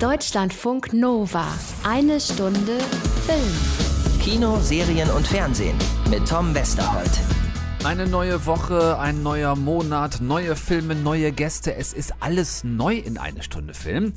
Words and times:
Deutschlandfunk 0.00 0.92
Nova. 0.92 1.46
Eine 1.82 2.20
Stunde 2.20 2.78
Film. 3.24 4.20
Kino, 4.20 4.58
Serien 4.60 5.08
und 5.08 5.26
Fernsehen 5.26 5.78
mit 6.10 6.28
Tom 6.28 6.54
Westerholt. 6.54 7.10
Eine 7.82 8.06
neue 8.06 8.44
Woche, 8.44 8.98
ein 8.98 9.22
neuer 9.22 9.56
Monat, 9.56 10.20
neue 10.20 10.54
Filme, 10.54 10.94
neue 10.94 11.32
Gäste. 11.32 11.76
Es 11.76 11.94
ist 11.94 12.12
alles 12.20 12.62
neu 12.62 12.96
in 12.96 13.16
eine 13.16 13.42
Stunde 13.42 13.72
Film. 13.72 14.12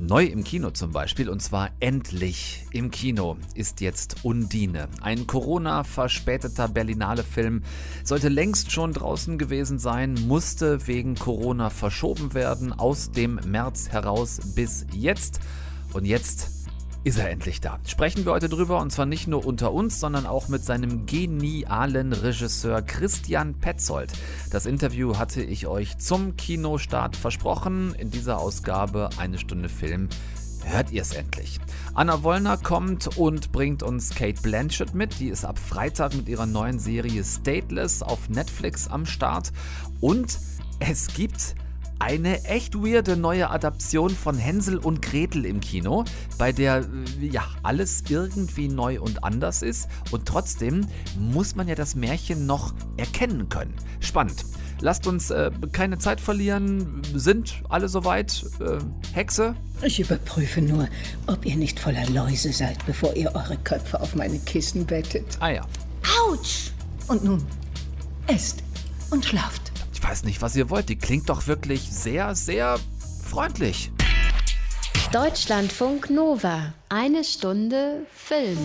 Neu 0.00 0.24
im 0.24 0.42
Kino 0.44 0.70
zum 0.70 0.90
Beispiel, 0.90 1.28
und 1.28 1.42
zwar 1.42 1.70
endlich 1.80 2.66
im 2.72 2.90
Kino, 2.90 3.36
ist 3.54 3.80
jetzt 3.80 4.24
Undine. 4.24 4.88
Ein 5.00 5.26
Corona-verspäteter 5.26 6.68
Berlinale-Film. 6.68 7.62
Sollte 8.02 8.28
längst 8.28 8.72
schon 8.72 8.92
draußen 8.92 9.38
gewesen 9.38 9.78
sein, 9.78 10.14
musste 10.26 10.86
wegen 10.86 11.14
Corona 11.14 11.70
verschoben 11.70 12.34
werden, 12.34 12.72
aus 12.72 13.10
dem 13.12 13.40
März 13.46 13.90
heraus 13.90 14.40
bis 14.54 14.86
jetzt. 14.92 15.40
Und 15.92 16.06
jetzt 16.06 16.61
ist 17.04 17.18
er 17.18 17.30
endlich 17.30 17.60
da. 17.60 17.78
Sprechen 17.86 18.24
wir 18.24 18.32
heute 18.32 18.48
drüber 18.48 18.80
und 18.80 18.92
zwar 18.92 19.06
nicht 19.06 19.26
nur 19.26 19.44
unter 19.44 19.72
uns, 19.72 19.98
sondern 19.98 20.26
auch 20.26 20.48
mit 20.48 20.64
seinem 20.64 21.06
genialen 21.06 22.12
Regisseur 22.12 22.80
Christian 22.82 23.54
Petzold. 23.54 24.12
Das 24.50 24.66
Interview 24.66 25.18
hatte 25.18 25.42
ich 25.42 25.66
euch 25.66 25.98
zum 25.98 26.36
Kinostart 26.36 27.16
versprochen. 27.16 27.94
In 27.98 28.10
dieser 28.10 28.38
Ausgabe 28.38 29.10
eine 29.18 29.38
Stunde 29.38 29.68
Film 29.68 30.08
hört 30.64 30.92
ihr 30.92 31.02
es 31.02 31.12
endlich. 31.12 31.58
Anna 31.94 32.22
Wollner 32.22 32.56
kommt 32.56 33.16
und 33.16 33.50
bringt 33.50 33.82
uns 33.82 34.10
Kate 34.14 34.40
Blanchett 34.40 34.94
mit. 34.94 35.18
Die 35.18 35.28
ist 35.28 35.44
ab 35.44 35.58
Freitag 35.58 36.14
mit 36.14 36.28
ihrer 36.28 36.46
neuen 36.46 36.78
Serie 36.78 37.24
Stateless 37.24 38.02
auf 38.02 38.28
Netflix 38.28 38.86
am 38.86 39.06
Start. 39.06 39.52
Und 40.00 40.38
es 40.78 41.08
gibt 41.08 41.56
eine 42.02 42.44
echt 42.44 42.74
weirde 42.74 43.16
neue 43.16 43.48
Adaption 43.48 44.10
von 44.10 44.36
Hänsel 44.36 44.76
und 44.76 45.02
Gretel 45.02 45.46
im 45.46 45.60
Kino, 45.60 46.04
bei 46.36 46.50
der 46.50 46.78
äh, 46.78 47.26
ja 47.26 47.44
alles 47.62 48.02
irgendwie 48.08 48.66
neu 48.66 49.00
und 49.00 49.22
anders 49.22 49.62
ist 49.62 49.88
und 50.10 50.26
trotzdem 50.26 50.86
muss 51.16 51.54
man 51.54 51.68
ja 51.68 51.76
das 51.76 51.94
Märchen 51.94 52.44
noch 52.44 52.74
erkennen 52.96 53.48
können. 53.48 53.74
Spannend. 54.00 54.44
Lasst 54.80 55.06
uns 55.06 55.30
äh, 55.30 55.52
keine 55.70 55.98
Zeit 55.98 56.20
verlieren. 56.20 57.02
Sind 57.14 57.62
alle 57.68 57.88
soweit? 57.88 58.44
Äh, 58.58 58.78
Hexe? 59.12 59.54
Ich 59.82 60.00
überprüfe 60.00 60.60
nur, 60.60 60.88
ob 61.28 61.46
ihr 61.46 61.54
nicht 61.54 61.78
voller 61.78 62.04
Läuse 62.10 62.52
seid, 62.52 62.84
bevor 62.84 63.14
ihr 63.14 63.32
eure 63.32 63.56
Köpfe 63.58 64.00
auf 64.00 64.16
meine 64.16 64.40
Kissen 64.40 64.84
bettet. 64.86 65.38
Ah 65.38 65.50
ja. 65.50 65.62
Autsch! 66.26 66.72
Und 67.06 67.22
nun, 67.22 67.44
esst 68.26 68.64
und 69.10 69.24
schlaft. 69.24 69.71
Ich 70.02 70.08
weiß 70.08 70.24
nicht, 70.24 70.42
was 70.42 70.56
ihr 70.56 70.68
wollt. 70.68 70.88
Die 70.88 70.98
klingt 70.98 71.28
doch 71.28 71.46
wirklich 71.46 71.82
sehr, 71.82 72.34
sehr 72.34 72.78
freundlich. 73.24 73.92
Deutschlandfunk 75.12 76.10
Nova. 76.10 76.74
Eine 76.88 77.22
Stunde 77.22 78.04
Film. 78.12 78.58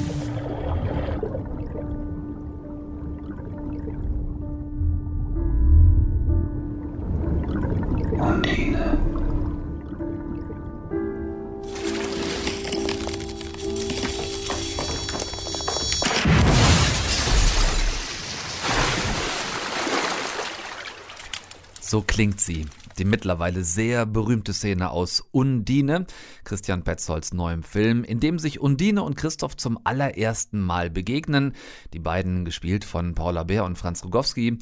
So 21.88 22.02
klingt 22.02 22.42
sie. 22.42 22.66
Die 22.98 23.06
mittlerweile 23.06 23.64
sehr 23.64 24.06
berühmte 24.06 24.52
Szene 24.52 24.90
aus 24.90 25.24
Undine, 25.32 26.06
Christian 26.44 26.84
Petzolds 26.84 27.34
neuem 27.34 27.64
Film, 27.64 28.04
in 28.04 28.20
dem 28.20 28.40
sich 28.40 28.60
Undine 28.60 29.04
und 29.04 29.16
Christoph 29.16 29.56
zum 29.56 29.80
allerersten 29.86 30.60
Mal 30.60 30.90
begegnen. 30.90 31.54
Die 31.94 32.00
beiden 32.00 32.44
gespielt 32.44 32.84
von 32.84 33.16
Paula 33.16 33.44
Bär 33.44 33.64
und 33.64 33.78
Franz 33.78 34.04
Rogowski. 34.04 34.58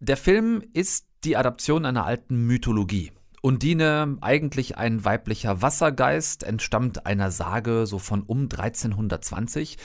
Der 0.00 0.18
Film 0.18 0.62
ist 0.74 1.06
die 1.24 1.38
Adaption 1.38 1.86
einer 1.86 2.04
alten 2.04 2.46
Mythologie. 2.46 3.10
Undine, 3.42 4.18
eigentlich 4.20 4.76
ein 4.76 5.04
weiblicher 5.04 5.62
Wassergeist, 5.62 6.42
entstammt 6.42 7.06
einer 7.06 7.30
Sage 7.30 7.86
so 7.86 7.98
von 7.98 8.22
um 8.22 8.42
1320. 8.42 9.78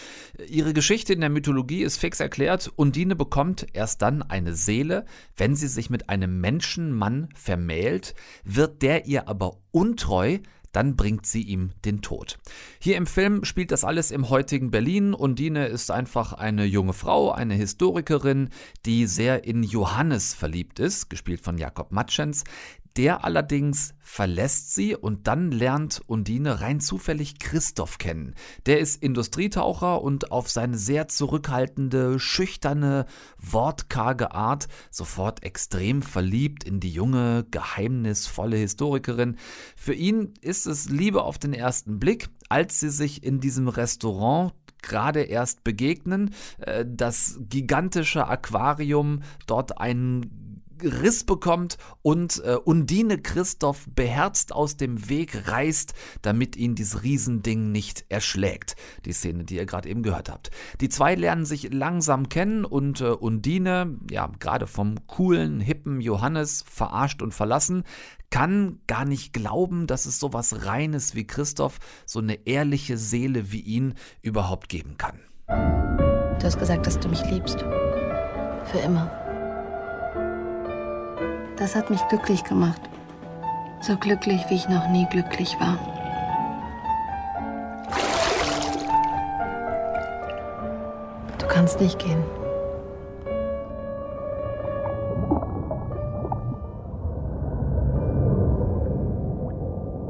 Ihre 0.50 0.74
Geschichte 0.74 1.14
in 1.14 1.22
der 1.22 1.30
Mythologie 1.30 1.84
ist 1.84 1.98
fix 1.98 2.20
erklärt. 2.20 2.72
Undine 2.76 3.16
bekommt 3.16 3.66
erst 3.72 4.02
dann 4.02 4.22
eine 4.24 4.56
Seele, 4.56 5.06
wenn 5.38 5.56
sie 5.56 5.70
sich 5.70 5.90
mit 5.90 6.10
einem 6.10 6.42
Menschenmann 6.42 7.30
vermählt, 7.34 8.14
wird 8.44 8.82
der 8.82 9.06
ihr 9.06 9.30
aber 9.30 9.58
untreu, 9.72 10.40
dann 10.74 10.98
bringt 10.98 11.26
sie 11.26 11.42
ihm 11.42 11.72
den 11.86 12.02
Tod. 12.02 12.38
Hier 12.80 12.98
im 12.98 13.08
Film 13.08 13.46
spielt 13.46 13.72
das 13.72 13.86
alles 13.86 14.12
im 14.12 14.30
heutigen 14.30 14.72
Berlin. 14.72 15.14
Undine 15.14 15.68
ist 15.68 15.90
einfach 15.90 16.34
eine 16.34 16.66
junge 16.66 16.92
Frau, 16.92 17.32
eine 17.32 17.54
Historikerin, 17.54 18.50
die 18.86 19.06
sehr 19.06 19.46
in 19.46 19.64
Johannes 19.64 20.34
verliebt 20.34 20.80
ist, 20.80 21.10
gespielt 21.10 21.40
von 21.40 21.58
Jakob 21.58 21.94
Matschens. 21.94 22.44
Der 22.98 23.26
allerdings 23.26 23.94
verlässt 24.00 24.74
sie 24.74 24.96
und 24.96 25.28
dann 25.28 25.52
lernt 25.52 26.02
Undine 26.08 26.62
rein 26.62 26.80
zufällig 26.80 27.40
Christoph 27.40 27.98
kennen. 27.98 28.36
Der 28.66 28.80
ist 28.80 29.04
Industrietaucher 29.04 30.02
und 30.02 30.32
auf 30.32 30.50
seine 30.50 30.78
sehr 30.78 31.10
zurückhaltende, 31.10 32.20
schüchterne, 32.20 33.06
wortkarge 33.38 34.32
Art 34.32 34.68
sofort 34.92 35.44
extrem 35.44 36.02
verliebt 36.02 36.64
in 36.64 36.80
die 36.80 36.92
junge, 36.92 37.46
geheimnisvolle 37.52 38.56
Historikerin. 38.58 39.38
Für 39.76 39.94
ihn 39.94 40.34
ist 40.40 40.66
es 40.66 40.88
Liebe 40.88 41.24
auf 41.24 41.38
den 41.38 41.54
ersten 41.54 42.00
Blick, 42.00 42.30
als 42.48 42.80
sie 42.80 42.90
sich 42.90 43.24
in 43.24 43.42
diesem 43.42 43.68
Restaurant 43.68 44.54
gerade 44.82 45.22
erst 45.24 45.64
begegnen. 45.64 46.34
Äh, 46.60 46.86
das 46.88 47.40
gigantische 47.50 48.28
Aquarium, 48.28 49.24
dort 49.48 49.80
ein 49.80 50.45
Riss 50.82 51.24
bekommt 51.24 51.78
und 52.02 52.42
äh, 52.44 52.56
Undine 52.56 53.18
Christoph 53.18 53.86
beherzt 53.94 54.54
aus 54.54 54.78
dem 54.78 55.10
Weg 55.10 55.48
reißt, 55.48 55.94
damit 56.22 56.56
ihn 56.56 56.76
dieses 56.76 57.04
Riesending 57.04 57.72
nicht 57.72 58.06
erschlägt. 58.10 58.76
Die 59.06 59.14
Szene, 59.14 59.44
die 59.44 59.56
ihr 59.56 59.66
gerade 59.66 59.90
eben 59.90 60.04
gehört 60.04 60.30
habt. 60.30 60.52
Die 60.82 60.90
zwei 60.90 61.16
lernen 61.16 61.46
sich 61.46 61.74
langsam 61.74 62.30
kennen 62.30 62.66
und 62.66 63.02
äh, 63.02 63.06
Undine, 63.06 63.98
ja, 64.10 64.32
gerade 64.40 64.68
vom 64.68 65.08
coolen, 65.08 65.60
hippen 65.60 66.02
Johannes 66.02 66.64
verarscht 66.68 67.22
und 67.22 67.34
verlassen, 67.34 67.84
kann 68.30 68.80
gar 68.88 69.06
nicht 69.06 69.34
glauben, 69.34 69.88
dass 69.88 70.06
es 70.06 70.20
so 70.20 70.34
was 70.34 70.66
Reines 70.66 71.16
wie 71.16 71.26
Christoph, 71.26 71.80
so 72.06 72.20
eine 72.20 72.46
ehrliche 72.46 72.98
Seele 72.98 73.52
wie 73.52 73.62
ihn 73.62 73.94
überhaupt 74.22 74.70
geben 74.70 74.98
kann. 74.98 75.20
Du 75.48 76.44
hast 76.44 76.60
gesagt, 76.60 76.86
dass 76.86 77.00
du 77.00 77.08
mich 77.08 77.24
liebst. 77.30 77.60
Für 77.60 78.80
immer. 78.84 79.25
Das 81.58 81.76
hat 81.76 81.90
mich 81.90 82.06
glücklich 82.10 82.44
gemacht. 82.44 82.82
So 83.82 83.96
glücklich, 83.98 84.44
wie 84.50 84.56
ich 84.56 84.68
noch 84.68 84.88
nie 84.90 85.08
glücklich 85.10 85.56
war. 85.60 85.78
Du 91.38 91.48
kannst 91.48 91.80
nicht 91.80 91.98
gehen. 92.00 92.24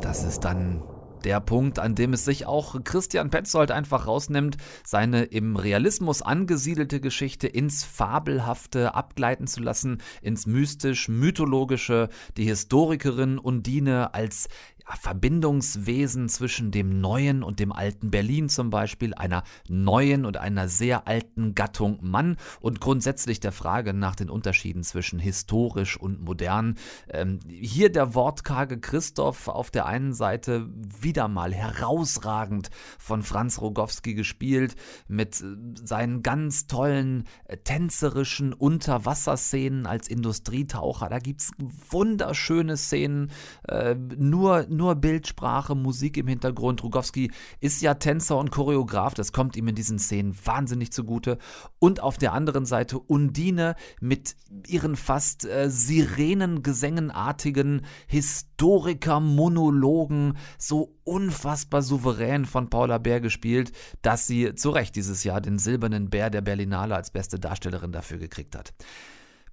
Das 0.02 0.24
ist 0.24 0.44
dann 0.46 0.82
der 1.26 1.42
Punkt, 1.42 1.80
an 1.80 1.96
dem 1.96 2.14
es 2.14 2.24
sich 2.24 2.46
auch 2.46 2.82
Christian 2.84 3.32
Petzold 3.32 3.72
einfach 3.72 4.06
rausnimmt, 4.06 4.58
seine 4.86 5.24
im 5.24 5.56
Realismus 5.56 6.22
angesiedelte 6.22 7.02
Geschichte 7.02 7.48
ins 7.48 7.84
Fabelhafte 7.84 8.94
abgleiten 8.94 9.48
zu 9.48 9.62
lassen, 9.62 10.02
ins 10.22 10.46
mystisch-mythologische, 10.46 12.10
die 12.38 12.46
Historikerin 12.46 13.40
Undine 13.40 14.14
als 14.14 14.48
Verbindungswesen 14.86 16.30
zwischen 16.30 16.72
dem 16.72 17.02
neuen 17.02 17.44
und 17.44 17.60
dem 17.60 17.72
alten 17.72 18.12
Berlin 18.12 18.50
zum 18.50 18.70
Beispiel, 18.70 19.14
einer 19.14 19.44
neuen 19.68 20.26
und 20.26 20.38
einer 20.38 20.68
sehr 20.68 21.08
alten 21.08 21.56
Gattung 21.56 22.00
Mann 22.02 22.38
und 22.60 22.80
grundsätzlich 22.80 23.40
der 23.40 23.52
Frage 23.52 23.94
nach 23.94 24.16
den 24.16 24.30
Unterschieden 24.30 24.84
zwischen 24.84 25.20
historisch 25.20 25.98
und 25.98 26.22
modern. 26.22 26.76
Ähm, 27.10 27.40
hier 27.48 27.92
der 27.92 28.14
wortkarge 28.14 28.80
Christoph 28.80 29.48
auf 29.48 29.72
der 29.72 29.88
einen 29.88 30.14
Seite 30.14 30.70
wieder 31.02 31.28
mal 31.28 31.54
herausragend 31.54 32.70
von 33.00 33.24
Franz 33.24 33.60
Rogowski 33.60 34.14
gespielt 34.14 34.76
mit 35.08 35.42
äh, 35.42 35.46
seinen 35.84 36.22
ganz 36.22 36.68
tollen 36.68 37.26
äh, 37.46 37.58
tänzerischen 37.58 38.54
Unterwasserszenen 38.54 39.88
als 39.88 40.08
Industrietaucher. 40.08 41.10
Da 41.10 41.20
gibt 41.20 41.42
es 41.42 41.52
wunderschöne 41.90 42.78
Szenen, 42.78 43.32
äh, 43.68 43.96
nur 43.96 44.68
nur 44.76 44.96
Bildsprache, 44.96 45.76
Musik 45.76 46.18
im 46.18 46.28
Hintergrund. 46.28 46.84
Rugowski 46.84 47.32
ist 47.60 47.82
ja 47.82 47.94
Tänzer 47.96 48.38
und 48.38 48.52
Choreograf, 48.52 49.14
das 49.14 49.32
kommt 49.32 49.56
ihm 49.56 49.68
in 49.68 49.76
diesen 49.76 50.00
Szenen 50.00 50.36
wahnsinnig 50.44 50.92
zugute. 50.92 51.38
Und 51.80 52.02
auf 52.02 52.18
der 52.18 52.34
anderen 52.34 52.66
Seite 52.66 53.00
Undine 53.00 53.76
mit 54.00 54.36
ihren 54.68 54.96
fast 54.96 55.46
äh, 55.46 55.70
Sirenengesängenartigen 55.70 57.86
Historiker-Monologen, 58.08 60.38
so 60.58 60.96
unfassbar 61.04 61.82
souverän 61.82 62.46
von 62.46 62.70
Paula 62.70 62.98
Bär 62.98 63.20
gespielt, 63.22 63.72
dass 64.02 64.28
sie 64.28 64.56
zu 64.56 64.72
Recht 64.72 64.96
dieses 64.96 65.24
Jahr 65.24 65.40
den 65.42 65.60
Silbernen 65.60 66.10
Bär 66.10 66.30
der 66.30 66.42
Berlinale 66.42 66.96
als 66.96 67.12
beste 67.12 67.40
Darstellerin 67.40 67.92
dafür 67.92 68.18
gekriegt 68.18 68.56
hat. 68.56 68.74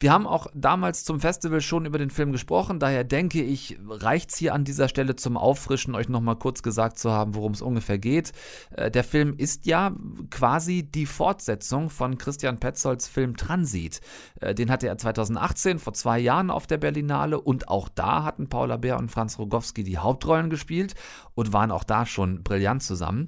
Wir 0.02 0.10
haben 0.10 0.26
auch 0.26 0.48
damals 0.52 1.04
zum 1.04 1.20
Festival 1.20 1.60
schon 1.60 1.86
über 1.86 1.96
den 1.96 2.10
Film 2.10 2.32
gesprochen, 2.32 2.80
daher 2.80 3.04
denke 3.04 3.40
ich, 3.40 3.78
reicht 3.88 4.30
es 4.30 4.36
hier 4.36 4.52
an 4.52 4.64
dieser 4.64 4.88
Stelle 4.88 5.14
zum 5.14 5.36
Auffrischen, 5.36 5.94
euch 5.94 6.08
nochmal 6.08 6.34
kurz 6.34 6.64
gesagt 6.64 6.98
zu 6.98 7.12
haben, 7.12 7.36
worum 7.36 7.52
es 7.52 7.62
ungefähr 7.62 7.98
geht. 7.98 8.32
Äh, 8.72 8.90
der 8.90 9.04
Film 9.04 9.32
ist 9.36 9.64
ja 9.64 9.94
quasi 10.28 10.82
die 10.82 11.06
Fortsetzung 11.06 11.88
von 11.88 12.18
Christian 12.18 12.58
Petzolds 12.58 13.06
Film 13.06 13.36
Transit. 13.36 14.00
Äh, 14.40 14.56
den 14.56 14.72
hatte 14.72 14.88
er 14.88 14.98
2018, 14.98 15.78
vor 15.78 15.94
zwei 15.94 16.18
Jahren 16.18 16.50
auf 16.50 16.66
der 16.66 16.78
Berlinale 16.78 17.40
und 17.40 17.68
auch 17.68 17.88
da 17.88 18.24
hatten 18.24 18.48
Paula 18.48 18.78
Bär 18.78 18.98
und 18.98 19.08
Franz 19.08 19.38
Rogowski 19.38 19.84
die 19.84 19.98
Hauptrollen 19.98 20.50
gespielt 20.50 20.96
und 21.36 21.52
waren 21.52 21.70
auch 21.70 21.84
da 21.84 22.06
schon 22.06 22.42
brillant 22.42 22.82
zusammen. 22.82 23.26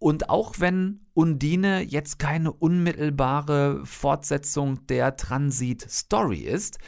Und 0.00 0.30
auch 0.30 0.54
wenn 0.58 1.06
Undine 1.12 1.82
jetzt 1.82 2.18
keine 2.18 2.52
unmittelbare 2.52 3.84
Fortsetzung 3.84 4.86
der 4.86 5.16
Transit-Story 5.16 6.38
ist, 6.38 6.78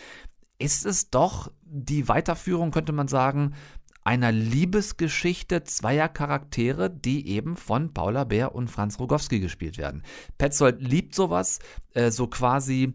ist 0.58 0.86
es 0.86 1.10
doch 1.10 1.52
die 1.62 2.08
Weiterführung, 2.08 2.70
könnte 2.70 2.92
man 2.92 3.08
sagen, 3.08 3.54
einer 4.02 4.32
Liebesgeschichte 4.32 5.62
zweier 5.64 6.08
Charaktere, 6.08 6.88
die 6.88 7.28
eben 7.28 7.56
von 7.56 7.92
Paula 7.92 8.24
Bär 8.24 8.54
und 8.54 8.70
Franz 8.70 8.98
Rogowski 8.98 9.40
gespielt 9.40 9.76
werden. 9.76 10.02
Petzold 10.38 10.80
liebt 10.80 11.14
sowas, 11.14 11.58
äh, 11.92 12.10
so 12.10 12.26
quasi 12.26 12.94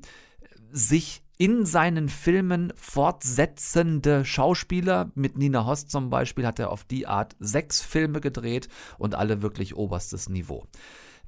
sich 0.71 1.21
in 1.37 1.65
seinen 1.65 2.09
Filmen 2.09 2.73
fortsetzende 2.75 4.25
Schauspieler. 4.25 5.11
Mit 5.15 5.37
Nina 5.37 5.65
Host 5.65 5.91
zum 5.91 6.09
Beispiel 6.09 6.45
hat 6.45 6.59
er 6.59 6.71
auf 6.71 6.83
die 6.83 7.07
Art 7.07 7.35
sechs 7.39 7.81
Filme 7.81 8.21
gedreht 8.21 8.67
und 8.97 9.15
alle 9.15 9.41
wirklich 9.41 9.75
oberstes 9.75 10.29
Niveau. 10.29 10.65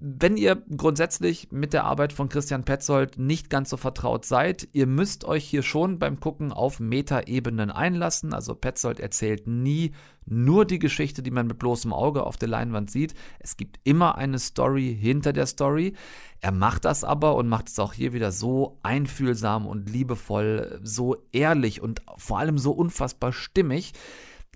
Wenn 0.02 0.38
ihr 0.38 0.56
grundsätzlich 0.78 1.50
mit 1.52 1.74
der 1.74 1.84
Arbeit 1.84 2.14
von 2.14 2.30
Christian 2.30 2.64
Petzold 2.64 3.20
nicht 3.20 3.50
ganz 3.50 3.70
so 3.70 3.76
vertraut 3.76 4.24
seid, 4.24 4.70
ihr 4.72 4.88
müsst 4.88 5.26
euch 5.26 5.44
hier 5.44 5.62
schon 5.62 6.00
beim 6.00 6.22
Gucken 6.22 6.54
auf 6.54 6.80
Metaebenen 6.80 7.70
einlassen. 7.70 8.34
Also 8.34 8.56
Petzold 8.56 9.02
erzählt 9.02 9.46
nie 9.46 9.92
nur 10.26 10.64
die 10.64 10.80
Geschichte, 10.80 11.22
die 11.22 11.32
man 11.32 11.48
mit 11.48 11.60
bloßem 11.60 11.92
Auge 11.92 12.24
auf 12.24 12.38
der 12.38 12.48
Leinwand 12.48 12.90
sieht. 12.90 13.14
Es 13.40 13.58
gibt 13.58 13.78
immer 13.84 14.18
eine 14.18 14.40
Story 14.40 14.98
hinter 14.98 15.34
der 15.34 15.48
Story. 15.48 15.96
Er 16.40 16.54
macht 16.54 16.86
das 16.86 17.04
aber 17.04 17.36
und 17.36 17.50
macht 17.50 17.68
es 17.68 17.78
auch 17.78 17.92
hier 17.92 18.14
wieder 18.14 18.32
so 18.32 18.80
einfühlsam 18.84 19.68
und 19.68 19.90
liebevoll, 19.90 20.80
so 20.82 21.18
ehrlich 21.34 21.82
und 21.82 22.02
vor 22.16 22.40
allem 22.40 22.58
so 22.58 22.72
unfassbar 22.72 23.34
stimmig, 23.34 23.92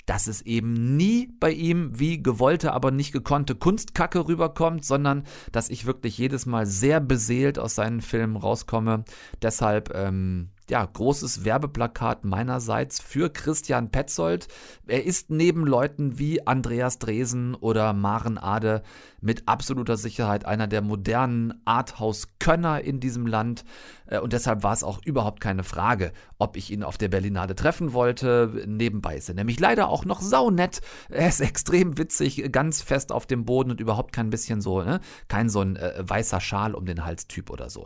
dass 0.06 0.28
es 0.28 0.42
eben 0.42 0.96
nie 0.96 1.30
bei 1.40 1.52
ihm 1.52 2.00
wie 2.00 2.22
gewollte, 2.22 2.74
aber 2.74 2.92
nicht 2.92 3.12
gekonnte 3.12 3.56
Kunstkacke 3.56 4.28
rüberkommt, 4.28 4.86
sondern 4.86 5.24
dass 5.52 5.70
ich 5.70 5.86
wirklich 5.86 6.18
jedes 6.18 6.46
Mal 6.46 6.66
sehr 6.66 7.00
beseelt 7.00 7.60
aus 7.60 7.76
seinen 7.76 8.02
Filmen 8.02 8.36
rauskomme. 8.36 9.06
Deshalb 9.42 9.94
ähm, 9.96 10.50
ja, 10.70 10.86
großes 10.86 11.46
Werbeplakat 11.46 12.26
meinerseits 12.26 13.02
für 13.02 13.30
Christian 13.30 13.92
Petzold. 13.92 14.48
Er 14.88 15.04
ist 15.06 15.30
neben 15.30 15.66
Leuten 15.66 16.18
wie 16.20 16.46
Andreas 16.46 17.00
Dresen 17.00 17.56
oder 17.56 17.94
Maren 17.94 18.38
Ade 18.38 18.84
mit 19.22 19.48
absoluter 19.48 19.98
Sicherheit 19.98 20.46
einer 20.46 20.68
der 20.68 20.82
modernen 20.82 21.62
Arthouse-Könner 21.66 22.82
in 22.82 23.00
diesem 23.00 23.28
Land. 23.28 23.64
Äh, 24.06 24.20
und 24.20 24.34
deshalb 24.34 24.64
war 24.64 24.74
es 24.74 24.84
auch 24.84 25.02
überhaupt 25.06 25.40
keine 25.40 25.64
Frage, 25.64 26.12
ob 26.38 26.58
ich 26.58 26.72
ihn 26.72 26.84
auf 26.84 26.98
der 26.98 27.10
Berlinade 27.10 27.56
treffen 27.56 27.94
wollte. 27.94 28.64
Nebenbei 28.68 29.18
ist 29.18 29.30
er 29.30 29.36
nämlich 29.36 29.60
leider 29.60 29.90
auch 29.90 30.06
noch 30.06 30.22
saunett. 30.22 30.82
Er 31.10 31.28
ist 31.28 31.42
extrem 31.54 31.98
witzig, 31.98 32.52
ganz 32.52 32.82
fest 32.82 33.12
auf 33.12 33.26
dem 33.26 33.46
Boden 33.46 33.72
und 33.72 33.80
überhaupt 33.80 34.14
kein 34.14 34.30
bisschen 34.30 34.62
so, 34.62 34.82
ne? 34.82 35.00
kein 35.28 35.50
so 35.50 35.62
ein 35.62 35.76
äh, 35.76 35.94
weißer 35.98 36.40
Schal 36.40 36.76
um 36.76 36.86
den 36.86 37.06
Hals 37.06 37.28
Typ 37.28 37.50
oder 37.50 37.70
so. 37.70 37.84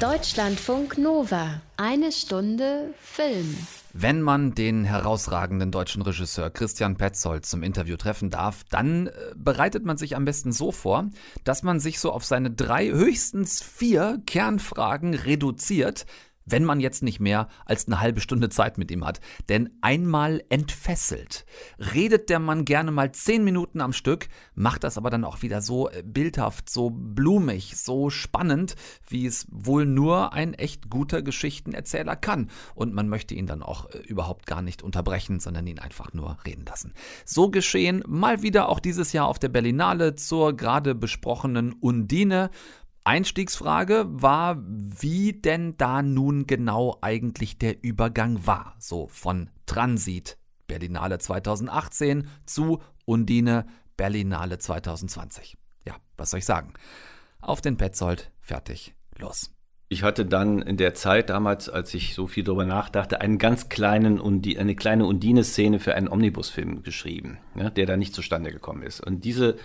Deutschlandfunk 0.00 0.98
Nova. 0.98 1.62
Eine 1.76 2.10
Stunde 2.10 2.92
Film. 3.00 3.56
Wenn 3.92 4.22
man 4.22 4.52
den 4.52 4.84
herausragenden 4.84 5.70
deutschen 5.70 6.02
Regisseur 6.02 6.50
Christian 6.50 6.96
Petzold 6.96 7.46
zum 7.46 7.62
Interview 7.62 7.96
treffen 7.96 8.28
darf, 8.28 8.64
dann 8.70 9.06
äh, 9.06 9.12
bereitet 9.36 9.84
man 9.84 9.96
sich 9.96 10.16
am 10.16 10.24
besten 10.24 10.50
so 10.50 10.72
vor, 10.72 11.10
dass 11.44 11.62
man 11.62 11.78
sich 11.78 12.00
so 12.00 12.10
auf 12.10 12.24
seine 12.24 12.50
drei, 12.50 12.88
höchstens 12.88 13.62
vier 13.62 14.20
Kernfragen 14.26 15.14
reduziert, 15.14 16.06
wenn 16.46 16.64
man 16.64 16.80
jetzt 16.80 17.02
nicht 17.02 17.20
mehr 17.20 17.48
als 17.64 17.86
eine 17.86 18.00
halbe 18.00 18.20
Stunde 18.20 18.48
Zeit 18.48 18.78
mit 18.78 18.90
ihm 18.90 19.04
hat. 19.04 19.20
Denn 19.48 19.70
einmal 19.80 20.42
entfesselt, 20.48 21.44
redet 21.94 22.30
der 22.30 22.38
Mann 22.38 22.64
gerne 22.64 22.90
mal 22.90 23.12
zehn 23.12 23.44
Minuten 23.44 23.80
am 23.80 23.92
Stück, 23.92 24.28
macht 24.54 24.84
das 24.84 24.98
aber 24.98 25.10
dann 25.10 25.24
auch 25.24 25.42
wieder 25.42 25.62
so 25.62 25.88
äh, 25.90 26.02
bildhaft, 26.04 26.70
so 26.70 26.90
blumig, 26.90 27.76
so 27.76 28.10
spannend, 28.10 28.76
wie 29.08 29.26
es 29.26 29.46
wohl 29.50 29.86
nur 29.86 30.32
ein 30.32 30.54
echt 30.54 30.90
guter 30.90 31.22
Geschichtenerzähler 31.22 32.16
kann. 32.16 32.50
Und 32.74 32.94
man 32.94 33.08
möchte 33.08 33.34
ihn 33.34 33.46
dann 33.46 33.62
auch 33.62 33.90
äh, 33.90 33.98
überhaupt 33.98 34.46
gar 34.46 34.62
nicht 34.62 34.82
unterbrechen, 34.82 35.40
sondern 35.40 35.66
ihn 35.66 35.78
einfach 35.78 36.12
nur 36.12 36.38
reden 36.46 36.64
lassen. 36.66 36.92
So 37.24 37.50
geschehen 37.50 38.02
mal 38.06 38.42
wieder 38.42 38.68
auch 38.68 38.80
dieses 38.80 39.12
Jahr 39.12 39.28
auf 39.28 39.38
der 39.38 39.48
Berlinale 39.48 40.14
zur 40.14 40.56
gerade 40.56 40.94
besprochenen 40.94 41.72
Undine. 41.72 42.50
Einstiegsfrage 43.04 44.06
war, 44.08 44.62
wie 44.66 45.34
denn 45.34 45.76
da 45.76 46.02
nun 46.02 46.46
genau 46.46 46.98
eigentlich 47.02 47.58
der 47.58 47.84
Übergang 47.84 48.46
war. 48.46 48.74
So 48.78 49.08
von 49.08 49.50
Transit 49.66 50.38
Berlinale 50.66 51.18
2018 51.18 52.28
zu 52.46 52.80
Undine 53.04 53.66
Berlinale 53.98 54.58
2020. 54.58 55.56
Ja, 55.86 55.96
was 56.16 56.30
soll 56.30 56.38
ich 56.38 56.46
sagen? 56.46 56.72
Auf 57.40 57.60
den 57.60 57.76
Petzold, 57.76 58.32
fertig, 58.40 58.94
los. 59.18 59.50
Ich 59.90 60.02
hatte 60.02 60.24
dann 60.24 60.62
in 60.62 60.78
der 60.78 60.94
Zeit 60.94 61.28
damals, 61.28 61.68
als 61.68 61.92
ich 61.92 62.14
so 62.14 62.26
viel 62.26 62.42
darüber 62.42 62.64
nachdachte, 62.64 63.20
einen 63.20 63.36
ganz 63.36 63.68
kleinen 63.68 64.18
Undi 64.18 64.58
eine 64.58 64.74
kleine 64.74 65.04
Undine-Szene 65.04 65.78
für 65.78 65.94
einen 65.94 66.08
Omnibusfilm 66.08 66.82
geschrieben, 66.82 67.38
ja, 67.54 67.68
der 67.68 67.84
da 67.84 67.98
nicht 67.98 68.14
zustande 68.14 68.50
gekommen 68.50 68.82
ist. 68.82 69.00
Und 69.00 69.24
diese 69.24 69.56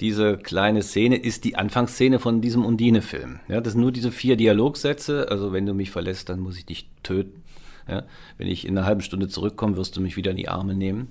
diese 0.00 0.36
kleine 0.36 0.82
Szene 0.82 1.16
ist 1.16 1.44
die 1.44 1.56
Anfangsszene 1.56 2.18
von 2.18 2.40
diesem 2.40 2.64
Undine-Film. 2.64 3.40
Ja, 3.48 3.60
das 3.60 3.74
sind 3.74 3.82
nur 3.82 3.92
diese 3.92 4.10
vier 4.10 4.36
Dialogsätze. 4.36 5.28
Also 5.30 5.52
wenn 5.52 5.66
du 5.66 5.74
mich 5.74 5.90
verlässt, 5.90 6.28
dann 6.28 6.40
muss 6.40 6.58
ich 6.58 6.66
dich 6.66 6.88
töten. 7.02 7.42
Ja, 7.88 8.04
wenn 8.38 8.46
ich 8.46 8.66
in 8.66 8.76
einer 8.76 8.86
halben 8.86 9.00
Stunde 9.00 9.28
zurückkomme, 9.28 9.76
wirst 9.76 9.96
du 9.96 10.00
mich 10.00 10.16
wieder 10.16 10.30
in 10.30 10.36
die 10.36 10.48
Arme 10.48 10.74
nehmen 10.74 11.08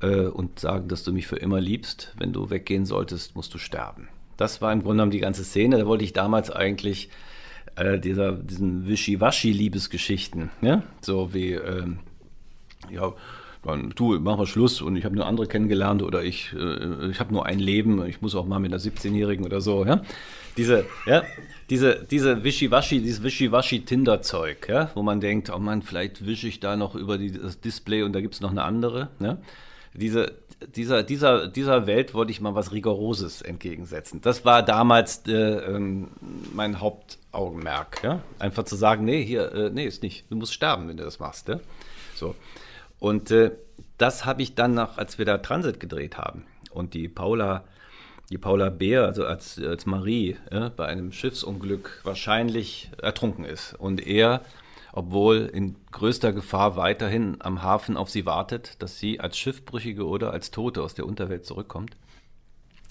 äh, 0.00 0.26
und 0.26 0.58
sagen, 0.58 0.88
dass 0.88 1.04
du 1.04 1.12
mich 1.12 1.26
für 1.26 1.36
immer 1.36 1.60
liebst. 1.60 2.14
Wenn 2.18 2.32
du 2.32 2.50
weggehen 2.50 2.84
solltest, 2.84 3.36
musst 3.36 3.54
du 3.54 3.58
sterben. 3.58 4.08
Das 4.36 4.60
war 4.60 4.72
im 4.72 4.80
Grunde 4.80 4.96
genommen 4.96 5.10
die 5.10 5.20
ganze 5.20 5.44
Szene. 5.44 5.78
Da 5.78 5.86
wollte 5.86 6.04
ich 6.04 6.12
damals 6.12 6.50
eigentlich 6.50 7.10
äh, 7.76 7.98
dieser, 7.98 8.32
diesen 8.32 8.86
Wischiwaschi-Liebesgeschichten, 8.86 10.50
ja? 10.60 10.82
so 11.00 11.32
wie, 11.34 11.52
äh, 11.52 11.86
ja, 12.90 13.12
dann 13.62 13.92
du, 13.94 14.18
machen 14.18 14.40
wir 14.40 14.46
Schluss 14.46 14.80
und 14.80 14.96
ich 14.96 15.04
habe 15.04 15.16
nur 15.16 15.26
andere 15.26 15.46
kennengelernt 15.46 16.02
oder 16.02 16.22
ich, 16.22 16.54
äh, 16.54 17.10
ich 17.10 17.20
habe 17.20 17.32
nur 17.32 17.46
ein 17.46 17.58
Leben, 17.58 18.04
ich 18.06 18.20
muss 18.20 18.34
auch 18.34 18.46
mal 18.46 18.58
mit 18.58 18.72
einer 18.72 18.80
17-Jährigen 18.80 19.44
oder 19.44 19.60
so, 19.60 19.84
ja. 19.84 20.02
Diese, 20.56 20.86
ja, 21.06 21.22
diese, 21.70 22.04
diese 22.04 22.42
Wischiwaschi, 22.42 23.00
dieses 23.00 23.22
Wischiwaschi-Tinder-Zeug, 23.22 24.68
ja, 24.68 24.90
wo 24.94 25.02
man 25.02 25.20
denkt, 25.20 25.50
oh 25.54 25.58
Mann, 25.58 25.82
vielleicht 25.82 26.26
wische 26.26 26.48
ich 26.48 26.60
da 26.60 26.76
noch 26.76 26.94
über 26.94 27.18
die, 27.18 27.30
das 27.30 27.60
Display 27.60 28.02
und 28.02 28.12
da 28.12 28.20
gibt 28.20 28.34
es 28.34 28.40
noch 28.40 28.50
eine 28.50 28.64
andere, 28.64 29.08
ja. 29.20 29.38
Diese, 29.94 30.32
dieser, 30.76 31.02
dieser, 31.02 31.48
dieser 31.48 31.86
Welt 31.86 32.14
wollte 32.14 32.30
ich 32.32 32.40
mal 32.40 32.54
was 32.54 32.72
Rigoroses 32.72 33.42
entgegensetzen. 33.42 34.20
Das 34.20 34.44
war 34.44 34.62
damals 34.62 35.22
äh, 35.26 35.32
ähm, 35.32 36.08
mein 36.52 36.80
Hauptaugenmerk, 36.80 38.02
ja. 38.02 38.20
Einfach 38.38 38.64
zu 38.64 38.76
sagen, 38.76 39.04
nee, 39.04 39.24
hier, 39.24 39.52
äh, 39.52 39.70
nee, 39.70 39.86
ist 39.86 40.02
nicht. 40.02 40.30
Du 40.30 40.36
musst 40.36 40.52
sterben, 40.52 40.88
wenn 40.88 40.96
du 40.96 41.04
das 41.04 41.18
machst, 41.20 41.48
ja. 41.48 41.60
So. 42.14 42.34
Und 42.98 43.30
äh, 43.30 43.52
das 43.96 44.24
habe 44.24 44.42
ich 44.42 44.54
dann 44.54 44.74
noch, 44.74 44.98
als 44.98 45.18
wir 45.18 45.24
da 45.24 45.38
Transit 45.38 45.80
gedreht 45.80 46.18
haben 46.18 46.44
und 46.70 46.94
die 46.94 47.08
Paula, 47.08 47.64
die 48.30 48.38
Paula 48.38 48.70
Bär, 48.70 49.04
also 49.04 49.24
als, 49.24 49.58
als 49.58 49.86
Marie, 49.86 50.36
ja, 50.52 50.68
bei 50.70 50.86
einem 50.86 51.12
Schiffsunglück 51.12 52.00
wahrscheinlich 52.04 52.90
ertrunken 53.02 53.44
ist. 53.44 53.74
Und 53.74 54.06
er, 54.06 54.42
obwohl 54.92 55.50
in 55.52 55.76
größter 55.90 56.32
Gefahr 56.32 56.76
weiterhin 56.76 57.36
am 57.40 57.62
Hafen 57.62 57.96
auf 57.96 58.10
sie 58.10 58.26
wartet, 58.26 58.82
dass 58.82 58.98
sie 58.98 59.20
als 59.20 59.38
Schiffbrüchige 59.38 60.06
oder 60.06 60.32
als 60.32 60.50
Tote 60.50 60.82
aus 60.82 60.94
der 60.94 61.06
Unterwelt 61.06 61.46
zurückkommt, 61.46 61.96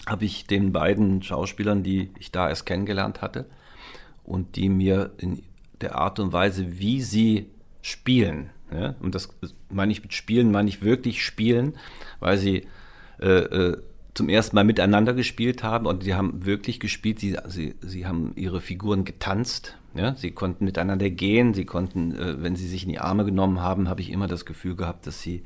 habe 0.06 0.24
ich 0.24 0.46
den 0.46 0.72
beiden 0.72 1.22
Schauspielern, 1.22 1.82
die 1.82 2.10
ich 2.18 2.30
da 2.32 2.48
erst 2.48 2.66
kennengelernt 2.66 3.20
hatte 3.20 3.46
und 4.24 4.56
die 4.56 4.68
mir 4.68 5.10
in 5.18 5.42
der 5.80 5.96
Art 5.96 6.18
und 6.18 6.32
Weise, 6.32 6.78
wie 6.78 7.02
sie 7.02 7.50
spielen, 7.82 8.50
Ja? 8.72 8.94
Und 9.00 9.14
das 9.14 9.28
meine 9.70 9.92
ich 9.92 10.02
mit 10.02 10.12
Spielen, 10.12 10.50
meine 10.50 10.68
ich 10.68 10.82
wirklich 10.82 11.24
Spielen, 11.24 11.74
weil 12.20 12.38
sie 12.38 12.66
äh, 13.20 13.26
äh, 13.26 13.82
zum 14.14 14.28
ersten 14.28 14.56
Mal 14.56 14.64
miteinander 14.64 15.14
gespielt 15.14 15.62
haben 15.62 15.86
und 15.86 16.02
sie 16.02 16.14
haben 16.14 16.44
wirklich 16.44 16.80
gespielt, 16.80 17.20
sie, 17.20 17.36
sie, 17.46 17.76
sie 17.80 18.06
haben 18.06 18.32
ihre 18.34 18.60
Figuren 18.60 19.04
getanzt, 19.04 19.76
ja? 19.94 20.14
sie 20.16 20.32
konnten 20.32 20.64
miteinander 20.64 21.08
gehen, 21.08 21.54
sie 21.54 21.64
konnten, 21.64 22.14
äh, 22.16 22.42
wenn 22.42 22.56
sie 22.56 22.66
sich 22.66 22.82
in 22.82 22.88
die 22.88 22.98
Arme 22.98 23.24
genommen 23.24 23.60
haben, 23.60 23.88
habe 23.88 24.00
ich 24.00 24.10
immer 24.10 24.26
das 24.26 24.44
Gefühl 24.44 24.74
gehabt, 24.74 25.06
dass 25.06 25.22
sie 25.22 25.44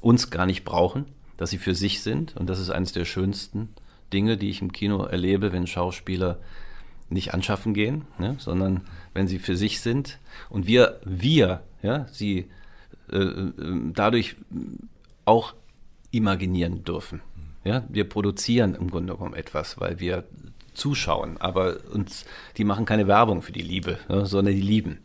uns 0.00 0.30
gar 0.30 0.46
nicht 0.46 0.64
brauchen, 0.64 1.06
dass 1.36 1.50
sie 1.50 1.58
für 1.58 1.74
sich 1.74 2.00
sind 2.00 2.36
und 2.36 2.48
das 2.48 2.58
ist 2.58 2.70
eines 2.70 2.92
der 2.92 3.04
schönsten 3.04 3.68
Dinge, 4.12 4.36
die 4.36 4.50
ich 4.50 4.62
im 4.62 4.72
Kino 4.72 5.04
erlebe, 5.04 5.52
wenn 5.52 5.66
Schauspieler 5.66 6.38
nicht 7.10 7.34
anschaffen 7.34 7.74
gehen, 7.74 8.06
ne, 8.18 8.36
sondern 8.38 8.82
wenn 9.16 9.26
sie 9.26 9.38
für 9.38 9.56
sich 9.56 9.80
sind 9.80 10.18
und 10.50 10.66
wir, 10.66 11.00
wir, 11.04 11.62
ja, 11.82 12.06
sie 12.12 12.48
äh, 13.10 13.16
äh, 13.16 13.52
dadurch 13.92 14.36
auch 15.24 15.54
imaginieren 16.10 16.84
dürfen. 16.84 17.22
Ja, 17.64 17.84
wir 17.88 18.08
produzieren 18.08 18.76
im 18.76 18.90
Grunde 18.90 19.14
genommen 19.14 19.34
etwas, 19.34 19.80
weil 19.80 19.98
wir 19.98 20.24
zuschauen, 20.74 21.38
aber 21.38 21.78
uns, 21.92 22.26
die 22.58 22.64
machen 22.64 22.84
keine 22.84 23.08
Werbung 23.08 23.42
für 23.42 23.52
die 23.52 23.62
Liebe, 23.62 23.98
ja, 24.08 24.26
sondern 24.26 24.54
die 24.54 24.60
lieben. 24.60 24.98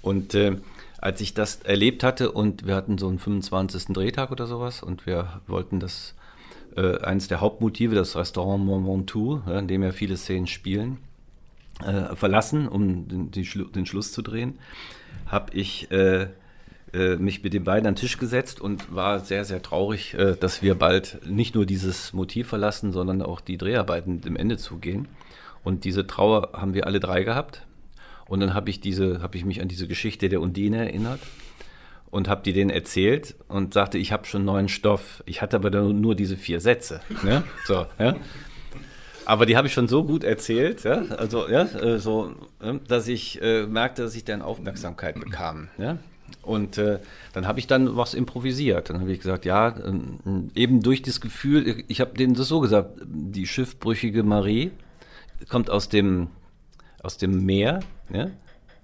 Und 0.00 0.34
äh, 0.34 0.56
als 0.98 1.20
ich 1.20 1.34
das 1.34 1.56
erlebt 1.56 2.04
hatte 2.04 2.30
und 2.30 2.66
wir 2.66 2.76
hatten 2.76 2.96
so 2.98 3.08
einen 3.08 3.18
25. 3.18 3.86
Drehtag 3.86 4.30
oder 4.30 4.46
sowas 4.46 4.82
und 4.82 5.06
wir 5.06 5.40
wollten 5.46 5.80
das, 5.80 6.14
äh, 6.76 6.98
eines 7.00 7.26
der 7.28 7.40
Hauptmotive, 7.40 7.94
das 7.96 8.16
Restaurant 8.16 8.64
Mont 8.64 8.86
Ventoux, 8.86 9.42
ja, 9.46 9.58
in 9.58 9.66
dem 9.66 9.82
ja 9.82 9.90
viele 9.90 10.16
Szenen 10.16 10.46
spielen, 10.46 10.98
äh, 11.82 12.16
verlassen, 12.16 12.68
um 12.68 13.08
den, 13.08 13.30
den, 13.30 13.72
den, 13.72 13.86
Schluss 13.86 14.12
zu 14.12 14.22
drehen, 14.22 14.58
habe 15.26 15.54
ich 15.54 15.90
äh, 15.90 16.28
äh, 16.92 17.16
mich 17.16 17.42
mit 17.42 17.52
den 17.52 17.64
beiden 17.64 17.86
an 17.86 17.94
den 17.94 18.00
Tisch 18.00 18.18
gesetzt 18.18 18.60
und 18.60 18.94
war 18.94 19.20
sehr, 19.20 19.44
sehr 19.44 19.62
traurig, 19.62 20.14
äh, 20.14 20.36
dass 20.36 20.62
wir 20.62 20.74
bald 20.74 21.20
nicht 21.26 21.54
nur 21.54 21.66
dieses 21.66 22.12
Motiv 22.12 22.48
verlassen, 22.48 22.92
sondern 22.92 23.22
auch 23.22 23.40
die 23.40 23.56
Dreharbeiten 23.56 24.20
dem 24.20 24.36
Ende 24.36 24.56
zugehen. 24.56 25.08
Und 25.62 25.84
diese 25.84 26.06
Trauer 26.06 26.50
haben 26.54 26.74
wir 26.74 26.86
alle 26.86 27.00
drei 27.00 27.22
gehabt. 27.22 27.66
Und 28.26 28.40
dann 28.40 28.54
habe 28.54 28.70
ich 28.70 28.80
habe 28.80 29.36
ich 29.36 29.44
mich 29.44 29.60
an 29.60 29.68
diese 29.68 29.88
Geschichte 29.88 30.28
der 30.28 30.40
Undine 30.40 30.78
erinnert 30.78 31.20
und 32.10 32.28
habe 32.28 32.42
die 32.42 32.52
denen 32.52 32.70
erzählt 32.70 33.34
und 33.48 33.74
sagte, 33.74 33.98
ich 33.98 34.12
habe 34.12 34.26
schon 34.26 34.44
neuen 34.44 34.68
Stoff. 34.68 35.22
Ich 35.26 35.42
hatte 35.42 35.56
aber 35.56 35.70
nur 35.70 36.14
diese 36.14 36.36
vier 36.36 36.60
Sätze. 36.60 37.00
Ne? 37.22 37.44
So, 37.64 37.86
ja? 37.98 38.16
Aber 39.30 39.46
die 39.46 39.56
habe 39.56 39.68
ich 39.68 39.72
schon 39.72 39.86
so 39.86 40.02
gut 40.02 40.24
erzählt, 40.24 40.82
ja? 40.82 41.02
also 41.16 41.48
ja, 41.48 41.62
äh, 41.62 42.00
so, 42.00 42.34
dass 42.88 43.06
ich 43.06 43.40
äh, 43.40 43.64
merkte, 43.64 44.02
dass 44.02 44.16
ich 44.16 44.24
dann 44.24 44.42
Aufmerksamkeit 44.42 45.20
bekam. 45.20 45.68
Ja? 45.78 45.98
Und 46.42 46.78
äh, 46.78 46.98
dann 47.32 47.46
habe 47.46 47.60
ich 47.60 47.68
dann 47.68 47.96
was 47.96 48.14
improvisiert. 48.14 48.90
Dann 48.90 48.98
habe 48.98 49.12
ich 49.12 49.20
gesagt, 49.20 49.44
ja, 49.44 49.68
äh, 49.68 49.92
eben 50.56 50.82
durch 50.82 51.02
das 51.02 51.20
Gefühl, 51.20 51.84
ich 51.86 52.00
habe 52.00 52.18
denen 52.18 52.34
das 52.34 52.48
so 52.48 52.58
gesagt, 52.58 53.02
die 53.04 53.46
schiffbrüchige 53.46 54.24
Marie 54.24 54.72
kommt 55.48 55.70
aus 55.70 55.88
dem, 55.88 56.30
aus 57.00 57.16
dem 57.16 57.46
Meer. 57.46 57.84
Ja? 58.12 58.32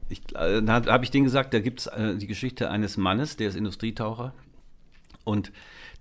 Ich, 0.08 0.20
äh, 0.36 0.62
dann 0.62 0.86
habe 0.86 1.02
ich 1.02 1.10
denen 1.10 1.24
gesagt, 1.24 1.54
da 1.54 1.58
gibt 1.58 1.80
es 1.80 1.86
äh, 1.88 2.14
die 2.14 2.28
Geschichte 2.28 2.70
eines 2.70 2.96
Mannes, 2.96 3.36
der 3.36 3.48
ist 3.48 3.56
Industrietaucher. 3.56 4.32
Und 5.24 5.50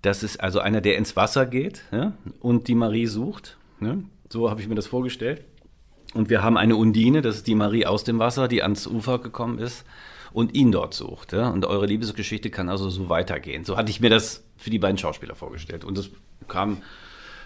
das 0.04 0.22
ist 0.22 0.40
also 0.40 0.60
einer, 0.60 0.82
der 0.82 0.98
ins 0.98 1.16
Wasser 1.16 1.48
geht 1.48 1.82
ja? 1.92 2.14
und 2.42 2.68
die 2.68 2.75
Marie 2.75 3.08
sucht. 3.08 3.58
Ja? 3.82 3.98
So 4.29 4.50
habe 4.50 4.62
ich 4.62 4.67
mir 4.67 4.75
das 4.75 4.88
vorgestellt. 4.88 5.44
Und 6.13 6.29
wir 6.29 6.44
haben 6.44 6.58
eine 6.58 6.75
Undine, 6.75 7.22
das 7.22 7.38
ist 7.38 7.48
die 7.48 7.55
Marie 7.55 7.86
aus 7.86 8.03
dem 8.03 8.20
Wasser, 8.20 8.48
die 8.48 8.63
ans 8.63 8.88
Ufer 8.88 9.20
gekommen 9.20 9.60
ist 9.60 9.86
und 10.32 10.53
ihn 10.55 10.72
dort 10.72 10.94
sucht. 10.94 11.34
Ja? 11.34 11.50
Und 11.50 11.65
eure 11.65 11.86
Liebesgeschichte 11.86 12.50
kann 12.50 12.70
also 12.70 12.89
so 12.89 13.10
weitergehen. 13.10 13.65
So 13.65 13.77
hatte 13.77 13.89
ich 13.89 14.00
mir 14.00 14.10
das 14.10 14.44
für 14.58 14.70
die 14.70 14.79
beiden 14.79 14.98
Schauspieler 14.98 15.36
vorgestellt. 15.36 15.84
Und 15.84 15.98
das 15.98 16.10
kam 16.48 16.82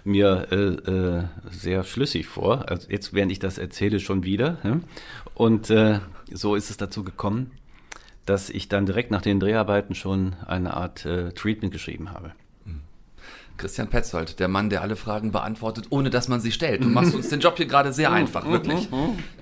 mir 0.04 0.48
äh, 0.52 0.56
äh, 0.56 1.24
sehr 1.52 1.84
schlüssig 1.84 2.28
vor. 2.28 2.70
Also 2.70 2.90
jetzt, 2.90 3.14
während 3.14 3.32
ich 3.32 3.40
das 3.40 3.58
erzähle, 3.58 4.00
schon 4.00 4.24
wieder. 4.24 4.58
Ja? 4.64 4.80
Und 5.34 5.70
äh, 5.70 6.00
so 6.32 6.56
ist 6.56 6.70
es 6.70 6.78
dazu 6.78 7.04
gekommen, 7.04 7.52
dass 8.26 8.50
ich 8.50 8.70
dann 8.70 8.86
direkt 8.86 9.12
nach 9.12 9.22
den 9.22 9.40
Dreharbeiten 9.40 9.96
schon 9.96 10.36
eine 10.46 10.76
Art 10.76 11.06
äh, 11.06 11.32
Treatment 11.32 11.74
geschrieben 11.74 12.12
habe. 12.12 12.34
Christian 13.60 13.88
Petzold, 13.88 14.40
der 14.40 14.48
Mann, 14.48 14.70
der 14.72 14.82
alle 14.82 14.96
Fragen 14.96 15.32
beantwortet, 15.32 15.86
ohne 15.92 16.10
dass 16.10 16.28
man 16.28 16.40
sie 16.40 16.52
stellt. 16.52 16.84
Du 16.84 16.88
machst 16.88 17.14
uns 17.14 17.30
den 17.30 17.40
Job 17.40 17.58
hier 17.58 17.68
gerade 17.68 17.94
sehr 17.94 18.12
einfach, 18.20 18.50
wirklich. 18.50 18.90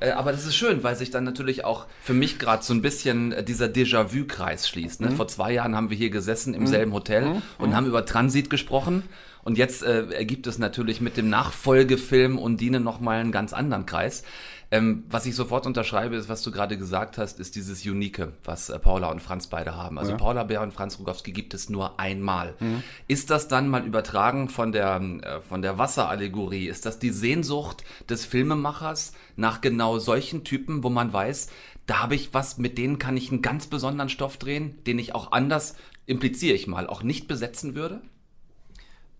Äh, 0.01 0.11
aber 0.11 0.31
das 0.33 0.45
ist 0.45 0.55
schön, 0.55 0.83
weil 0.83 0.95
sich 0.95 1.11
dann 1.11 1.23
natürlich 1.23 1.63
auch 1.63 1.85
für 2.01 2.13
mich 2.13 2.39
gerade 2.39 2.63
so 2.63 2.73
ein 2.73 2.81
bisschen 2.81 3.31
äh, 3.31 3.43
dieser 3.43 3.67
Déjà-vu-Kreis 3.67 4.67
schließt. 4.67 5.01
Ne? 5.01 5.11
Vor 5.11 5.27
zwei 5.27 5.53
Jahren 5.53 5.75
haben 5.75 5.89
wir 5.89 5.97
hier 5.97 6.09
gesessen 6.09 6.53
im 6.53 6.67
selben 6.67 6.91
Hotel 6.91 7.41
und 7.59 7.75
haben 7.75 7.85
über 7.85 8.05
Transit 8.05 8.49
gesprochen. 8.49 9.03
Und 9.43 9.57
jetzt 9.57 9.81
äh, 9.81 10.07
ergibt 10.07 10.45
es 10.45 10.57
natürlich 10.57 10.99
mit 10.99 11.15
dem 11.15 11.29
Nachfolgefilm 11.29 12.37
Undine 12.37 12.81
nochmal 12.81 13.19
einen 13.19 13.31
ganz 13.31 13.53
anderen 13.53 13.85
Kreis. 13.85 14.23
Ähm, 14.69 15.05
was 15.09 15.25
ich 15.25 15.35
sofort 15.35 15.65
unterschreibe, 15.65 16.15
ist, 16.17 16.27
was 16.27 16.43
du 16.43 16.51
gerade 16.51 16.77
gesagt 16.77 17.17
hast, 17.17 17.39
ist 17.39 17.55
dieses 17.55 17.85
Unique, 17.85 18.27
was 18.43 18.69
äh, 18.69 18.77
Paula 18.77 19.09
und 19.09 19.21
Franz 19.21 19.47
beide 19.47 19.75
haben. 19.75 19.97
Also 19.97 20.11
ja. 20.11 20.17
Paula 20.17 20.43
Bär 20.43 20.61
und 20.61 20.73
Franz 20.73 20.99
Rogowski 20.99 21.31
gibt 21.31 21.53
es 21.53 21.69
nur 21.69 21.99
einmal. 21.99 22.55
Mhm. 22.59 22.83
Ist 23.07 23.29
das 23.29 23.47
dann 23.47 23.69
mal 23.69 23.85
übertragen 23.85 24.49
von 24.49 24.73
der, 24.73 24.99
äh, 24.99 25.41
von 25.41 25.61
der 25.61 25.77
Wasserallegorie? 25.77 26.67
Ist 26.67 26.85
das 26.85 26.99
die 26.99 27.11
Sehnsucht 27.11 27.85
des 28.09 28.25
Filmemachers 28.25 29.13
nach 29.37 29.61
genau 29.61 29.99
solchen 29.99 30.43
Typen, 30.43 30.83
wo 30.83 30.89
man 30.89 31.13
weiß, 31.13 31.47
da 31.85 31.99
habe 32.01 32.15
ich 32.15 32.33
was, 32.33 32.57
mit 32.57 32.77
denen 32.77 32.99
kann 32.99 33.15
ich 33.15 33.31
einen 33.31 33.41
ganz 33.41 33.67
besonderen 33.67 34.09
Stoff 34.09 34.35
drehen, 34.35 34.83
den 34.83 34.99
ich 34.99 35.15
auch 35.15 35.31
anders, 35.31 35.75
impliziere 36.05 36.55
ich 36.55 36.67
mal, 36.67 36.87
auch 36.87 37.03
nicht 37.03 37.29
besetzen 37.29 37.73
würde? 37.73 38.01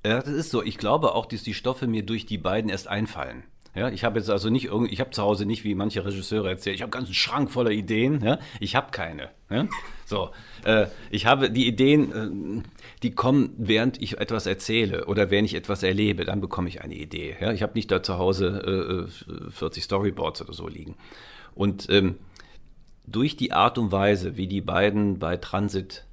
Ja, 0.05 0.21
das 0.21 0.33
ist 0.33 0.51
so. 0.51 0.61
Ich 0.63 0.77
glaube 0.77 1.15
auch, 1.15 1.25
dass 1.25 1.43
die 1.43 1.53
Stoffe 1.53 1.87
mir 1.87 2.05
durch 2.05 2.25
die 2.25 2.37
beiden 2.37 2.69
erst 2.69 2.87
einfallen. 2.87 3.43
Ja, 3.77 3.89
ich 3.89 4.03
habe 4.03 4.17
jetzt 4.17 4.31
also 4.31 4.50
nicht 4.50 4.65
irgendwie, 4.65 4.91
ich 4.91 5.00
habe 5.00 5.12
zu 5.12 5.22
Hause 5.22 5.46
nicht 5.46 5.63
wie 5.63 5.75
manche 5.75 6.03
Regisseure 6.03 6.50
erzählt, 6.50 6.75
ich 6.75 6.81
habe 6.81 6.89
ganzen 6.89 7.13
Schrank 7.13 7.51
voller 7.51 7.69
Ideen. 7.69 8.24
Ja? 8.24 8.39
Ich 8.60 8.75
habe 8.75 8.89
keine. 8.89 9.29
Ja? 9.51 9.67
So, 10.03 10.31
äh, 10.65 10.88
ich 11.12 11.27
habe 11.27 11.51
die 11.51 11.67
Ideen, 11.67 12.63
äh, 12.63 12.63
die 13.03 13.12
kommen, 13.12 13.53
während 13.57 14.01
ich 14.01 14.17
etwas 14.17 14.48
erzähle 14.48 15.05
oder 15.05 15.29
wenn 15.29 15.46
ich 15.46 15.53
etwas 15.53 15.84
erlebe, 15.84 16.25
dann 16.25 16.41
bekomme 16.41 16.69
ich 16.69 16.81
eine 16.81 16.96
Idee. 16.96 17.36
Ja? 17.39 17.51
Ich 17.51 17.62
habe 17.62 17.74
nicht 17.75 17.91
da 17.91 18.01
zu 18.01 18.17
Hause 18.17 19.07
äh, 19.07 19.51
40 19.51 19.84
Storyboards 19.84 20.41
oder 20.41 20.53
so 20.53 20.67
liegen. 20.67 20.96
Und 21.53 21.88
ähm, 21.91 22.15
durch 23.05 23.38
die 23.38 23.53
Art 23.53 23.77
und 23.77 23.91
Weise, 23.91 24.38
wie 24.38 24.48
die 24.48 24.62
beiden 24.62 25.19
bei 25.19 25.38
Transit, 25.38 26.03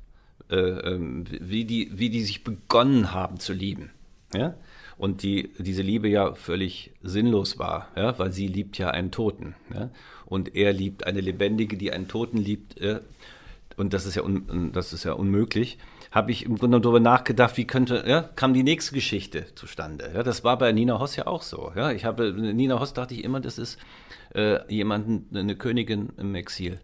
äh, 0.51 0.57
ähm, 0.57 1.25
wie, 1.41 1.65
die, 1.65 1.91
wie 1.95 2.11
die 2.11 2.21
sich 2.21 2.45
begonnen 2.45 3.13
haben 3.13 3.41
zu 3.41 3.55
lieben, 3.55 3.91
ja? 4.35 4.55
Und 4.97 5.23
die, 5.23 5.51
diese 5.59 5.83
Liebe 5.83 6.09
ja 6.09 6.35
völlig 6.35 6.93
sinnlos 7.03 7.59
war, 7.59 7.89
ja, 7.97 8.19
weil 8.19 8.33
sie 8.33 8.47
liebt 8.47 8.79
ja 8.79 8.91
einen 8.91 9.11
Toten. 9.11 9.55
Ja, 9.73 9.91
und 10.27 10.55
er 10.55 10.73
liebt 10.73 11.07
eine 11.07 11.21
Lebendige, 11.21 11.77
die 11.77 11.93
einen 11.93 12.09
Toten 12.09 12.39
liebt. 12.39 12.81
Ja, 12.81 13.01
und 13.77 13.93
das 13.93 14.07
ist 14.07 14.15
ja, 14.15 14.23
un, 14.23 14.71
das 14.73 14.93
ist 14.93 15.05
ja 15.05 15.13
unmöglich. 15.13 15.79
Habe 16.11 16.31
ich 16.31 16.45
im 16.45 16.57
Grunde 16.57 16.81
darüber 16.81 17.01
nachgedacht, 17.01 17.57
wie 17.57 17.67
könnte, 17.67 18.05
ja, 18.07 18.23
kam 18.23 18.55
die 18.55 18.63
nächste 18.63 18.95
Geschichte 18.95 19.47
zustande. 19.57 20.13
Ja, 20.15 20.23
das 20.23 20.45
war 20.45 20.57
bei 20.59 20.71
Nina 20.71 21.01
Hoss 21.01 21.17
ja 21.17 21.27
auch 21.27 21.43
so. 21.43 21.73
Ja, 21.75 21.91
ich 21.91 22.05
habe, 22.05 22.33
Nina 22.33 22.79
Hoss 22.79 22.95
dachte 22.95 23.15
ich 23.15 23.25
immer, 23.25 23.41
das 23.41 23.59
ist 23.59 23.79
äh, 24.35 24.61
jemanden, 24.73 25.37
eine 25.37 25.57
Königin 25.57 26.11
im 26.17 26.35
Exil. 26.37 26.79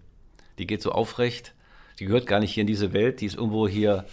Die 0.59 0.67
geht 0.67 0.83
so 0.83 0.91
aufrecht, 0.91 1.55
die 2.01 2.07
gehört 2.07 2.27
gar 2.27 2.41
nicht 2.41 2.53
hier 2.53 2.63
in 2.63 2.67
diese 2.67 2.93
Welt, 2.93 3.21
die 3.21 3.27
ist 3.27 3.37
irgendwo 3.37 3.69
hier 3.69 4.05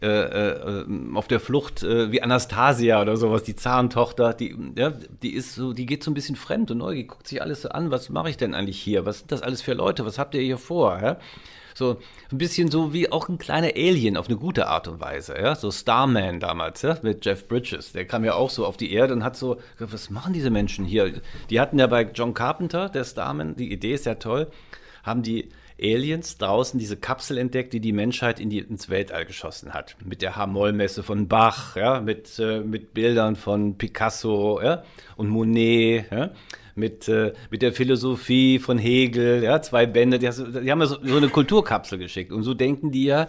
äh, 0.00 0.06
äh, 0.06 0.84
auf 1.14 1.26
der 1.26 1.40
Flucht 1.40 1.82
äh, 1.82 2.12
wie 2.12 2.22
Anastasia 2.22 3.02
oder 3.02 3.16
sowas, 3.16 3.42
die 3.42 3.56
Zarentochter, 3.56 4.32
die, 4.32 4.56
ja, 4.76 4.90
die 4.90 5.34
ist 5.34 5.56
so, 5.56 5.72
die 5.72 5.86
geht 5.86 6.04
so 6.04 6.10
ein 6.10 6.14
bisschen 6.14 6.36
fremd 6.36 6.70
und 6.70 6.78
neugierig, 6.78 7.08
guckt 7.08 7.26
sich 7.26 7.42
alles 7.42 7.62
so 7.62 7.70
an, 7.70 7.90
was 7.90 8.08
mache 8.08 8.30
ich 8.30 8.36
denn 8.36 8.54
eigentlich 8.54 8.80
hier? 8.80 9.06
Was 9.06 9.20
sind 9.20 9.32
das 9.32 9.42
alles 9.42 9.60
für 9.60 9.74
Leute? 9.74 10.06
Was 10.06 10.18
habt 10.18 10.34
ihr 10.34 10.40
hier 10.40 10.58
vor? 10.58 11.00
Ja? 11.02 11.18
So 11.74 11.98
ein 12.30 12.38
bisschen 12.38 12.70
so 12.70 12.92
wie 12.92 13.10
auch 13.10 13.28
ein 13.28 13.38
kleiner 13.38 13.72
Alien 13.74 14.16
auf 14.16 14.28
eine 14.28 14.36
gute 14.36 14.68
Art 14.68 14.86
und 14.88 15.00
Weise, 15.00 15.36
ja, 15.36 15.54
so 15.54 15.70
Starman 15.70 16.40
damals, 16.40 16.82
ja, 16.82 16.96
mit 17.02 17.24
Jeff 17.24 17.48
Bridges, 17.48 17.92
der 17.92 18.04
kam 18.04 18.24
ja 18.24 18.34
auch 18.34 18.50
so 18.50 18.66
auf 18.66 18.76
die 18.76 18.92
Erde 18.92 19.14
und 19.14 19.24
hat 19.24 19.36
so, 19.36 19.58
was 19.78 20.10
machen 20.10 20.32
diese 20.32 20.50
Menschen 20.50 20.84
hier? 20.84 21.20
Die 21.50 21.60
hatten 21.60 21.78
ja 21.78 21.86
bei 21.86 22.02
John 22.02 22.34
Carpenter, 22.34 22.88
der 22.88 23.04
Starman, 23.04 23.56
die 23.56 23.72
Idee 23.72 23.94
ist 23.94 24.06
ja 24.06 24.14
toll, 24.14 24.48
haben 25.02 25.22
die 25.22 25.50
Aliens 25.80 26.38
draußen 26.38 26.78
diese 26.78 26.96
Kapsel 26.96 27.38
entdeckt, 27.38 27.72
die 27.72 27.80
die 27.80 27.92
Menschheit 27.92 28.40
in 28.40 28.50
die, 28.50 28.58
ins 28.58 28.88
Weltall 28.88 29.24
geschossen 29.24 29.72
hat. 29.74 29.96
Mit 30.04 30.22
der 30.22 30.36
H-Moll-Messe 30.36 31.02
von 31.02 31.28
Bach, 31.28 31.76
ja, 31.76 32.00
mit, 32.00 32.38
äh, 32.38 32.60
mit 32.60 32.94
Bildern 32.94 33.36
von 33.36 33.78
Picasso 33.78 34.60
ja, 34.60 34.82
und 35.16 35.28
Monet, 35.28 36.10
ja, 36.10 36.30
mit, 36.74 37.08
äh, 37.08 37.32
mit 37.50 37.62
der 37.62 37.72
Philosophie 37.72 38.58
von 38.58 38.78
Hegel, 38.78 39.42
ja, 39.44 39.62
zwei 39.62 39.86
Bände. 39.86 40.18
Die, 40.18 40.28
die 40.28 40.70
haben 40.70 40.84
so, 40.86 40.98
so, 41.02 41.16
eine 41.16 41.28
Kulturkapsel 41.28 41.98
geschickt. 41.98 42.32
Und 42.32 42.42
so 42.42 42.54
denken 42.54 42.90
die 42.90 43.04
ja, 43.04 43.28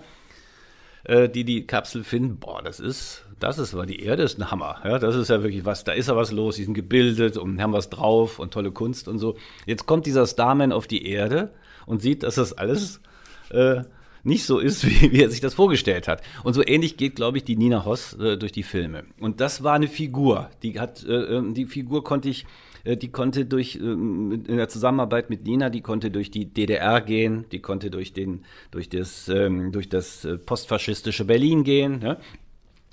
äh, 1.03 1.29
die 1.29 1.43
die 1.43 1.67
Kapsel 1.67 2.03
finden, 2.03 2.37
boah, 2.37 2.63
das 2.63 2.79
ist, 2.79 3.25
das 3.39 3.59
ist, 3.59 3.75
weil 3.75 3.85
die 3.85 4.01
Erde 4.01 4.23
ist 4.23 4.39
ein 4.39 4.49
Hammer. 4.49 4.77
Ja, 4.83 4.97
das 4.97 5.15
ist 5.15 5.29
ja 5.29 5.43
wirklich 5.43 5.65
was, 5.65 5.83
da 5.83 5.91
ist 5.91 6.07
ja 6.07 6.15
was 6.15 6.31
los, 6.31 6.55
die 6.55 6.63
sind 6.63 6.73
gebildet 6.73 7.37
und 7.37 7.61
haben 7.61 7.73
was 7.73 7.89
drauf 7.89 8.39
und 8.39 8.53
tolle 8.53 8.71
Kunst 8.71 9.07
und 9.07 9.19
so. 9.19 9.35
Jetzt 9.65 9.85
kommt 9.85 10.05
dieser 10.05 10.25
Starman 10.25 10.71
auf 10.71 10.87
die 10.87 11.05
Erde 11.05 11.51
und 11.89 12.01
sieht, 12.01 12.23
dass 12.23 12.35
das 12.35 12.53
alles 12.53 13.01
äh, 13.49 13.81
nicht 14.23 14.45
so 14.45 14.59
ist, 14.59 14.85
wie, 14.87 15.11
wie, 15.11 15.21
er 15.23 15.29
sich 15.29 15.41
das 15.41 15.55
vorgestellt 15.55 16.07
hat. 16.07 16.21
Und 16.43 16.53
so 16.53 16.65
ähnlich 16.65 16.97
geht, 16.97 17.15
glaube 17.15 17.37
ich, 17.37 17.43
die 17.43 17.55
Nina 17.55 17.83
Hoss 17.83 18.13
äh, 18.13 18.37
durch 18.37 18.51
die 18.51 18.63
Filme. 18.63 19.05
Und 19.19 19.41
das 19.41 19.63
war 19.63 19.73
eine 19.73 19.87
Figur. 19.87 20.49
Die 20.63 20.79
hat, 20.79 21.03
äh, 21.03 21.37
ähm, 21.37 21.53
die 21.53 21.65
Figur 21.65 22.03
konnte 22.03 22.29
ich, 22.29 22.45
äh, 22.83 22.95
die 22.95 23.11
konnte 23.11 23.45
durch 23.45 23.75
äh, 23.75 23.79
in 23.79 24.45
der 24.57 24.69
Zusammenarbeit 24.69 25.31
mit 25.31 25.45
Nina, 25.45 25.69
die 25.69 25.81
konnte 25.81 26.11
durch 26.11 26.29
die 26.29 26.45
DDR 26.45 27.01
gehen, 27.01 27.45
die 27.51 27.59
konnte 27.59 27.89
durch 27.89 28.13
den, 28.13 28.45
durch 28.69 28.87
das, 28.87 29.27
ähm, 29.29 29.71
durch 29.71 29.89
das 29.89 30.25
äh, 30.25 30.37
postfaschistische 30.37 31.25
Berlin 31.25 31.63
gehen. 31.63 32.01
Ja? 32.03 32.17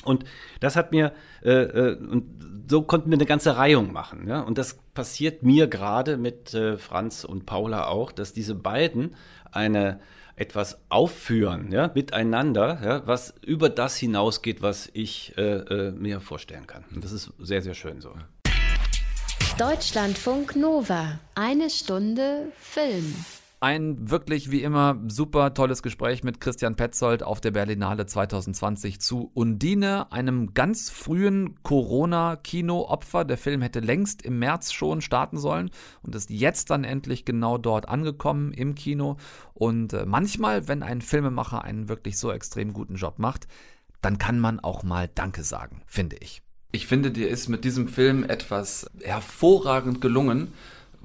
Und 0.05 0.25
das 0.61 0.77
hat 0.77 0.93
mir, 0.93 1.13
äh, 1.43 1.51
äh, 1.51 1.97
und 1.97 2.65
so 2.69 2.83
konnten 2.83 3.11
wir 3.11 3.17
eine 3.17 3.27
ganze 3.27 3.57
Reihung 3.57 3.93
machen. 3.93 4.29
Ja? 4.29 4.41
Und 4.41 4.59
das 4.59 4.79
passiert 4.95 5.43
mir 5.43 5.67
gerade 5.67 6.17
mit 6.17 6.55
äh, 6.55 6.77
Franz 6.79 7.25
und 7.25 7.47
Paula 7.47 7.87
auch, 7.87 8.13
dass 8.13 8.33
diese 8.33 8.55
beiden 8.55 9.15
eine 9.53 10.01
etwas 10.37 10.79
aufführen, 10.91 11.73
ja, 11.73 11.91
miteinander, 11.95 12.79
ja, 12.85 13.07
was 13.07 13.35
über 13.41 13.71
das 13.71 13.97
hinausgeht, 13.97 14.61
was 14.61 14.91
ich 14.93 15.33
äh, 15.39 15.43
äh, 15.43 15.93
mir 15.93 16.21
vorstellen 16.21 16.67
kann. 16.67 16.85
Und 16.95 17.03
das 17.03 17.13
ist 17.13 17.33
sehr, 17.39 17.63
sehr 17.63 17.73
schön 17.73 18.03
so. 18.03 18.13
Deutschlandfunk 19.59 20.55
Nova. 20.55 21.19
Eine 21.35 21.71
Stunde 21.71 22.53
Film. 22.59 23.15
Ein 23.59 24.11
wirklich 24.11 24.51
wie 24.51 24.63
immer 24.63 25.01
super 25.09 25.55
tolles 25.55 25.83
Gespräch 25.83 26.23
mit 26.23 26.43
Christian 26.43 26.77
Petzold 26.77 27.23
auf 27.23 27.41
der 27.41 27.53
Berlinale 27.53 28.05
2020 28.05 29.01
zu 29.01 29.31
Undine, 29.33 30.13
einem 30.13 30.53
ganz 30.53 30.91
frühen 30.91 31.63
Corona-Kino-Opfer. 31.63 33.25
Der 33.25 33.39
Film 33.39 33.63
hätte 33.63 33.81
längst 33.81 34.21
im 34.21 34.39
März 34.39 34.73
schon 34.73 35.01
starten 35.01 35.39
sollen 35.39 35.71
und 36.03 36.15
ist 36.15 36.29
jetzt 36.29 36.69
dann 36.69 36.85
endlich 36.85 37.25
genau 37.25 37.57
dort 37.57 37.89
angekommen 37.89 38.53
im 38.53 38.75
Kino. 38.75 39.17
Und 39.55 39.95
äh, 39.95 40.05
manchmal, 40.05 40.69
wenn 40.69 40.83
ein 40.83 41.01
Filmemacher 41.01 41.65
einen 41.65 41.89
wirklich 41.89 42.19
so 42.19 42.31
extrem 42.31 42.75
guten 42.75 42.97
Job 42.97 43.19
macht, 43.19 43.47
dann 44.03 44.19
kann 44.19 44.39
man 44.39 44.61
auch 44.61 44.83
mal 44.83 45.09
Danke 45.15 45.43
sagen, 45.43 45.81
finde 45.87 46.17
ich. 46.21 46.43
Ich 46.73 46.87
finde, 46.87 47.11
dir 47.11 47.31
ist 47.31 47.49
mit 47.49 47.65
diesem 47.65 47.89
Film 47.89 48.23
etwas 48.23 48.91
hervorragend 49.03 50.03
gelungen 50.03 50.53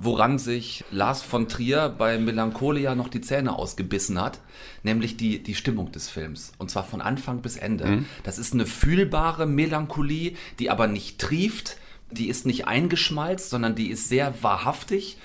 woran 0.03 0.39
sich 0.39 0.83
Lars 0.89 1.21
von 1.21 1.47
Trier 1.47 1.93
bei 1.95 2.17
Melancholia 2.17 2.95
noch 2.95 3.07
die 3.07 3.21
Zähne 3.21 3.55
ausgebissen 3.55 4.19
hat, 4.19 4.39
nämlich 4.81 5.15
die, 5.15 5.43
die 5.43 5.53
Stimmung 5.53 5.91
des 5.91 6.09
Films. 6.09 6.53
Und 6.57 6.71
zwar 6.71 6.83
von 6.83 7.01
Anfang 7.01 7.41
bis 7.41 7.55
Ende. 7.55 7.85
Mhm. 7.85 8.05
Das 8.23 8.39
ist 8.39 8.53
eine 8.53 8.65
fühlbare 8.65 9.45
Melancholie, 9.45 10.33
die 10.57 10.71
aber 10.71 10.87
nicht 10.87 11.19
trieft, 11.19 11.77
die 12.09 12.29
ist 12.29 12.47
nicht 12.47 12.67
eingeschmalzt, 12.67 13.51
sondern 13.51 13.75
die 13.75 13.91
ist 13.91 14.09
sehr 14.09 14.33
wahrhaftig. 14.41 15.17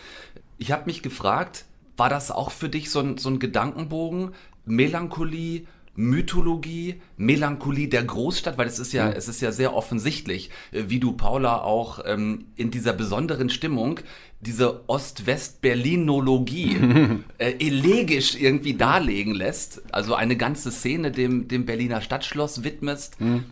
Ich 0.59 0.73
habe 0.73 0.85
mich 0.87 1.03
gefragt, 1.03 1.65
war 1.97 2.11
das 2.11 2.31
auch 2.31 2.51
für 2.51 2.69
dich 2.69 2.91
so 2.91 3.01
ein, 3.01 3.17
so 3.17 3.31
ein 3.31 3.39
Gedankenbogen? 3.39 4.35
Melancholie, 4.67 5.67
Mythologie, 5.97 7.01
Melancholie 7.17 7.89
der 7.89 8.05
Großstadt, 8.05 8.59
weil 8.59 8.69
es 8.69 8.79
ist 8.79 8.93
ja, 8.93 9.07
mhm. 9.07 9.15
es 9.17 9.29
ist 9.29 9.41
ja 9.41 9.51
sehr 9.51 9.75
offensichtlich, 9.75 10.51
äh, 10.73 10.85
wie 10.89 11.01
du 11.01 11.13
Paula 11.13 11.63
auch 11.63 12.01
ähm, 12.05 12.47
in 12.55 12.71
dieser 12.71 12.93
besonderen 12.93 13.51
Stimmung 13.51 14.01
diese 14.41 14.89
Ost-West-Berlinologie 14.89 16.77
äh, 17.39 17.53
elegisch 17.59 18.37
irgendwie 18.37 18.75
darlegen 18.75 19.35
lässt. 19.35 19.83
Also 19.93 20.15
eine 20.15 20.37
ganze 20.37 20.71
Szene 20.71 21.11
dem, 21.11 21.49
dem 21.49 21.65
Berliner 21.65 22.01
Stadtschloss 22.01 22.63
widmest. 22.63 23.21
Mhm. 23.21 23.45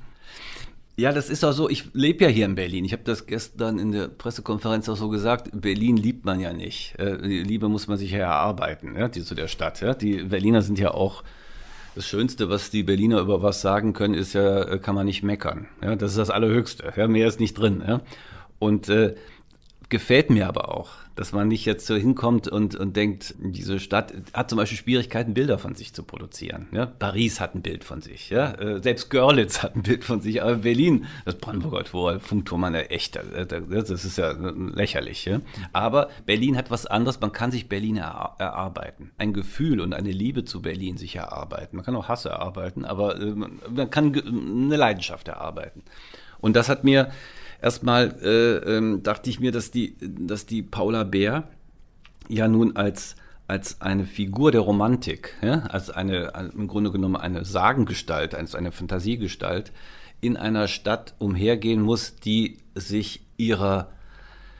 Ja, 0.96 1.10
das 1.12 1.28
ist 1.28 1.44
auch 1.44 1.52
so. 1.52 1.68
Ich 1.68 1.92
lebe 1.92 2.24
ja 2.24 2.30
hier 2.30 2.44
in 2.44 2.54
Berlin. 2.54 2.84
Ich 2.84 2.92
habe 2.92 3.02
das 3.02 3.26
gestern 3.26 3.80
in 3.80 3.90
der 3.90 4.06
Pressekonferenz 4.06 4.88
auch 4.88 4.96
so 4.96 5.08
gesagt. 5.08 5.50
Berlin 5.52 5.96
liebt 5.96 6.24
man 6.24 6.38
ja 6.38 6.52
nicht. 6.52 6.94
Äh, 6.98 7.16
Liebe 7.16 7.68
muss 7.68 7.88
man 7.88 7.98
sich 7.98 8.12
ja 8.12 8.18
erarbeiten, 8.18 8.94
ja, 8.96 9.08
die, 9.08 9.24
zu 9.24 9.34
der 9.34 9.48
Stadt. 9.48 9.80
Ja. 9.80 9.94
Die 9.94 10.22
Berliner 10.22 10.62
sind 10.62 10.78
ja 10.78 10.92
auch 10.92 11.24
das 11.94 12.06
Schönste, 12.06 12.48
was 12.48 12.70
die 12.70 12.82
Berliner 12.82 13.20
über 13.20 13.42
was 13.42 13.60
sagen 13.60 13.92
können, 13.92 14.14
ist 14.14 14.32
ja, 14.32 14.62
äh, 14.62 14.78
kann 14.78 14.94
man 14.94 15.06
nicht 15.06 15.22
meckern. 15.22 15.68
Ja, 15.82 15.96
das 15.96 16.12
ist 16.12 16.18
das 16.18 16.30
Allerhöchste. 16.30 16.92
Ja, 16.96 17.06
mehr 17.06 17.28
ist 17.28 17.40
nicht 17.40 17.54
drin. 17.54 17.82
Ja. 17.86 18.00
Und 18.58 18.88
äh, 18.88 19.14
gefällt 19.88 20.30
mir 20.30 20.48
aber 20.48 20.74
auch, 20.74 20.90
dass 21.16 21.32
man 21.32 21.48
nicht 21.48 21.64
jetzt 21.64 21.86
so 21.86 21.94
hinkommt 21.94 22.48
und, 22.48 22.74
und 22.74 22.96
denkt, 22.96 23.34
diese 23.38 23.78
Stadt 23.78 24.12
hat 24.32 24.50
zum 24.50 24.56
Beispiel 24.56 24.78
Schwierigkeiten, 24.78 25.34
Bilder 25.34 25.58
von 25.58 25.74
sich 25.74 25.92
zu 25.92 26.02
produzieren. 26.02 26.68
Ja? 26.72 26.86
Paris 26.86 27.40
hat 27.40 27.54
ein 27.54 27.62
Bild 27.62 27.84
von 27.84 28.00
sich, 28.00 28.30
ja? 28.30 28.52
Äh, 28.52 28.82
selbst 28.82 29.10
Görlitz 29.10 29.62
hat 29.62 29.76
ein 29.76 29.82
Bild 29.82 30.04
von 30.04 30.20
sich, 30.20 30.42
aber 30.42 30.56
Berlin, 30.56 31.06
das 31.24 31.36
Brandenburger 31.36 31.84
Tor, 31.84 32.20
Funkturm, 32.20 32.64
eine 32.64 32.90
echte, 32.90 33.20
das 33.68 33.90
ist 33.90 34.18
ja 34.18 34.32
lächerlich. 34.32 35.24
Ja? 35.24 35.40
Aber 35.72 36.08
Berlin 36.26 36.56
hat 36.56 36.70
was 36.70 36.86
anderes, 36.86 37.20
man 37.20 37.32
kann 37.32 37.50
sich 37.50 37.68
Berlin 37.68 37.96
erarbeiten. 37.96 39.12
Ein 39.18 39.32
Gefühl 39.32 39.80
und 39.80 39.92
eine 39.92 40.10
Liebe 40.10 40.44
zu 40.44 40.62
Berlin 40.62 40.96
sich 40.96 41.16
erarbeiten. 41.16 41.76
Man 41.76 41.84
kann 41.84 41.96
auch 41.96 42.08
Hass 42.08 42.24
erarbeiten, 42.24 42.84
aber 42.84 43.20
äh, 43.20 43.34
man 43.34 43.90
kann 43.90 44.14
eine 44.14 44.76
Leidenschaft 44.76 45.28
erarbeiten. 45.28 45.82
Und 46.40 46.56
das 46.56 46.68
hat 46.68 46.84
mir 46.84 47.10
Erstmal 47.64 48.14
äh, 48.20 48.76
ähm, 48.76 49.02
dachte 49.02 49.30
ich 49.30 49.40
mir, 49.40 49.50
dass 49.50 49.70
die, 49.70 49.96
dass 49.98 50.44
die 50.44 50.62
Paula 50.62 51.02
Bär 51.02 51.48
ja 52.28 52.46
nun 52.46 52.76
als, 52.76 53.16
als 53.46 53.80
eine 53.80 54.04
Figur 54.04 54.52
der 54.52 54.60
Romantik, 54.60 55.34
ja, 55.40 55.60
als 55.60 55.88
eine, 55.88 56.50
im 56.54 56.68
Grunde 56.68 56.90
genommen 56.90 57.16
eine 57.16 57.46
Sagengestalt, 57.46 58.34
als 58.34 58.54
eine 58.54 58.70
Fantasiegestalt 58.70 59.72
in 60.20 60.36
einer 60.36 60.68
Stadt 60.68 61.14
umhergehen 61.18 61.80
muss, 61.80 62.16
die 62.16 62.58
sich 62.74 63.24
ihrer, 63.38 63.88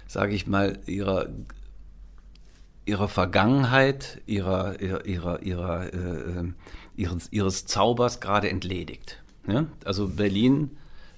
sage 0.06 0.34
ich 0.34 0.46
mal, 0.46 0.78
ihrer 0.86 1.28
ihrer 2.86 3.08
Vergangenheit, 3.08 4.22
ihrer, 4.24 4.80
ihrer, 4.80 5.42
ihrer 5.42 5.92
äh, 5.92 6.52
ihres, 6.96 7.30
ihres 7.30 7.66
Zaubers 7.66 8.20
gerade 8.20 8.48
entledigt. 8.48 9.22
Ja? 9.46 9.66
Also 9.84 10.08
Berlin 10.08 10.70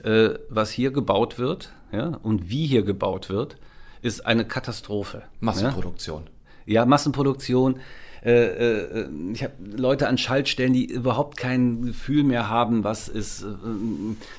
äh, 0.03 0.39
was 0.49 0.71
hier 0.71 0.91
gebaut 0.91 1.39
wird 1.39 1.73
ja, 1.93 2.19
und 2.23 2.51
wie 2.51 2.67
hier 2.67 2.83
gebaut 2.83 3.29
wird, 3.29 3.57
ist 4.03 4.27
eine 4.27 4.45
Katastrophe. 4.45 5.23
Massenproduktion. 5.41 6.25
Ja, 6.67 6.75
ja 6.75 6.87
Massenproduktion. 6.87 7.81
Äh, 8.25 8.33
äh, 8.33 9.09
ich 9.33 9.45
habe 9.45 9.55
Leute 9.61 10.09
an 10.09 10.19
Schaltstellen, 10.19 10.73
die 10.73 10.85
überhaupt 10.85 11.37
kein 11.37 11.83
Gefühl 11.83 12.25
mehr 12.25 12.49
haben, 12.49 12.83
was 12.83 13.09
ist, 13.09 13.43
äh, 13.43 13.47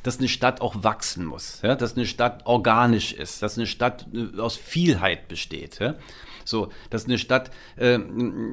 dass 0.03 0.17
eine 0.17 0.27
Stadt 0.27 0.59
auch 0.59 0.83
wachsen 0.83 1.25
muss, 1.25 1.61
ja? 1.63 1.75
dass 1.75 1.95
eine 1.95 2.05
Stadt 2.05 2.45
organisch 2.45 3.13
ist, 3.13 3.41
dass 3.41 3.57
eine 3.57 3.65
Stadt 3.65 4.07
aus 4.37 4.57
Vielheit 4.57 5.29
besteht. 5.29 5.79
Ja? 5.79 5.95
So, 6.43 6.69
dass 6.89 7.05
eine 7.05 7.17
Stadt, 7.17 7.51
äh, 7.77 7.97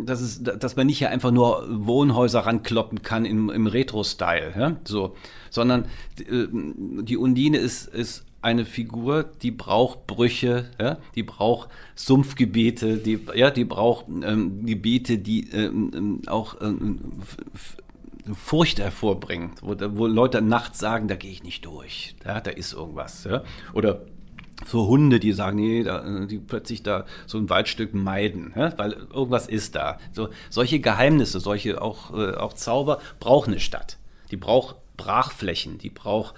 dass, 0.04 0.20
es, 0.20 0.42
dass 0.42 0.76
man 0.76 0.86
nicht 0.86 0.98
hier 0.98 1.10
einfach 1.10 1.32
nur 1.32 1.66
Wohnhäuser 1.68 2.40
rankloppen 2.40 3.02
kann 3.02 3.24
im, 3.24 3.50
im 3.50 3.66
Retro-Style, 3.66 4.52
ja? 4.56 4.76
so, 4.84 5.16
sondern 5.50 5.86
äh, 6.18 6.46
die 6.52 7.16
Undine 7.16 7.58
ist, 7.58 7.88
ist 7.88 8.24
eine 8.44 8.64
Figur, 8.64 9.24
die 9.42 9.50
braucht 9.50 10.06
Brüche, 10.06 10.70
ja? 10.78 10.98
die 11.14 11.22
braucht 11.22 11.70
Sumpfgebiete, 11.94 12.98
die, 12.98 13.18
ja, 13.34 13.50
die 13.50 13.64
braucht 13.64 14.06
ähm, 14.08 14.66
Gebiete, 14.66 15.18
die 15.18 15.48
ähm, 15.50 16.20
auch 16.26 16.60
ähm, 16.60 17.00
Furcht 18.34 18.78
hervorbringen, 18.78 19.52
wo, 19.62 19.74
wo 19.96 20.06
Leute 20.06 20.42
nachts 20.42 20.78
sagen, 20.78 21.08
da 21.08 21.16
gehe 21.16 21.30
ich 21.30 21.42
nicht 21.42 21.64
durch, 21.64 22.16
ja, 22.24 22.40
da 22.40 22.50
ist 22.50 22.74
irgendwas. 22.74 23.24
Ja? 23.24 23.42
Oder 23.72 24.02
so 24.66 24.86
Hunde, 24.86 25.20
die 25.20 25.32
sagen, 25.32 25.56
nee, 25.56 25.82
da, 25.82 26.26
die 26.26 26.38
plötzlich 26.38 26.82
da 26.82 27.06
so 27.26 27.38
ein 27.38 27.48
Waldstück 27.48 27.94
meiden, 27.94 28.52
ja, 28.54 28.76
weil 28.78 28.92
irgendwas 28.92 29.48
ist 29.48 29.74
da. 29.74 29.98
So, 30.12 30.28
solche 30.50 30.80
Geheimnisse, 30.80 31.40
solche 31.40 31.80
auch, 31.80 32.12
äh, 32.16 32.34
auch 32.34 32.52
Zauber 32.52 33.00
braucht 33.20 33.48
eine 33.48 33.60
Stadt. 33.60 33.98
Die 34.30 34.36
braucht 34.36 34.76
Brachflächen, 34.96 35.78
die 35.78 35.90
braucht 35.90 36.34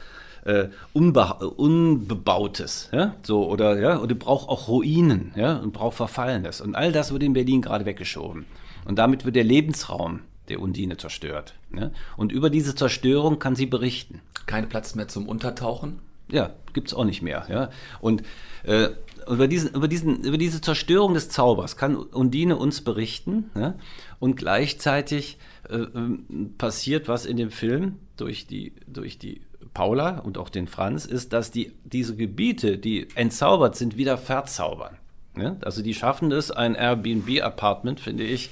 äh, 0.46 0.68
Unbebautes, 0.92 2.88
ja, 2.92 3.14
so, 3.22 3.48
oder, 3.48 3.78
ja, 3.78 3.96
und 3.96 4.10
die 4.10 4.14
braucht 4.14 4.48
auch 4.48 4.68
Ruinen, 4.68 5.32
ja, 5.36 5.56
und 5.56 5.72
braucht 5.72 5.96
Verfallenes. 5.96 6.60
Und 6.60 6.74
all 6.74 6.92
das 6.92 7.12
wird 7.12 7.22
in 7.22 7.32
Berlin 7.32 7.62
gerade 7.62 7.84
weggeschoben. 7.84 8.46
Und 8.84 8.98
damit 8.98 9.24
wird 9.24 9.36
der 9.36 9.44
Lebensraum 9.44 10.20
der 10.48 10.60
Undine 10.60 10.96
zerstört. 10.96 11.54
Ja? 11.76 11.90
Und 12.16 12.30
über 12.30 12.50
diese 12.50 12.76
Zerstörung 12.76 13.40
kann 13.40 13.56
sie 13.56 13.66
berichten. 13.66 14.20
Kein 14.46 14.68
Platz 14.68 14.94
mehr 14.94 15.08
zum 15.08 15.28
Untertauchen? 15.28 15.98
ja, 16.30 16.50
gibt 16.72 16.88
es 16.88 16.94
auch 16.94 17.04
nicht 17.04 17.22
mehr. 17.22 17.46
Ja? 17.48 17.70
Und 18.00 18.22
äh, 18.64 18.88
über, 19.28 19.48
diesen, 19.48 19.74
über, 19.74 19.88
diesen, 19.88 20.22
über 20.24 20.38
diese 20.38 20.60
Zerstörung 20.60 21.14
des 21.14 21.28
Zaubers 21.28 21.76
kann 21.76 21.96
Undine 21.96 22.56
uns 22.56 22.80
berichten. 22.82 23.50
Ja? 23.54 23.74
Und 24.18 24.36
gleichzeitig 24.36 25.38
äh, 25.68 25.76
ähm, 25.76 26.54
passiert 26.58 27.08
was 27.08 27.26
in 27.26 27.36
dem 27.36 27.50
Film 27.50 27.96
durch 28.16 28.46
die, 28.46 28.72
durch 28.86 29.18
die 29.18 29.40
Paula 29.74 30.18
und 30.18 30.38
auch 30.38 30.48
den 30.48 30.66
Franz, 30.66 31.06
ist, 31.06 31.32
dass 31.32 31.50
die, 31.50 31.72
diese 31.84 32.16
Gebiete, 32.16 32.78
die 32.78 33.08
entzaubert 33.14 33.76
sind, 33.76 33.96
wieder 33.96 34.18
verzaubern. 34.18 34.96
Ja? 35.36 35.56
Also 35.62 35.82
die 35.82 35.94
schaffen 35.94 36.32
es, 36.32 36.50
ein 36.50 36.74
Airbnb-Apartment, 36.74 38.00
finde 38.00 38.24
ich, 38.24 38.50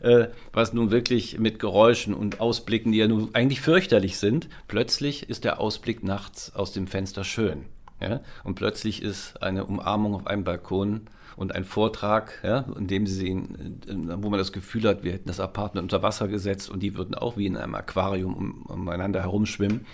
äh, 0.00 0.28
was 0.52 0.72
nun 0.72 0.90
wirklich 0.90 1.38
mit 1.38 1.58
Geräuschen 1.58 2.14
und 2.14 2.40
Ausblicken, 2.40 2.92
die 2.92 2.98
ja 2.98 3.08
nun 3.08 3.34
eigentlich 3.34 3.60
fürchterlich 3.60 4.18
sind, 4.18 4.48
plötzlich 4.68 5.28
ist 5.28 5.44
der 5.44 5.60
Ausblick 5.60 6.02
nachts 6.02 6.54
aus 6.54 6.72
dem 6.72 6.86
Fenster 6.86 7.24
schön. 7.24 7.66
Ja? 8.00 8.20
Und 8.44 8.54
plötzlich 8.54 9.02
ist 9.02 9.42
eine 9.42 9.64
Umarmung 9.64 10.14
auf 10.14 10.26
einem 10.26 10.44
Balkon 10.44 11.02
und 11.36 11.54
ein 11.54 11.64
Vortrag, 11.64 12.38
ja, 12.42 12.66
in 12.76 12.86
dem 12.86 13.06
sie 13.06 13.14
sehen, 13.14 13.80
wo 14.18 14.28
man 14.28 14.38
das 14.38 14.52
Gefühl 14.52 14.86
hat, 14.86 15.04
wir 15.04 15.12
hätten 15.12 15.28
das 15.28 15.40
Apartment 15.40 15.84
unter 15.84 16.02
Wasser 16.02 16.28
gesetzt 16.28 16.68
und 16.68 16.80
die 16.80 16.96
würden 16.96 17.14
auch 17.14 17.38
wie 17.38 17.46
in 17.46 17.56
einem 17.56 17.74
Aquarium 17.74 18.34
um, 18.34 18.62
umeinander 18.66 19.22
herumschwimmen, 19.22 19.86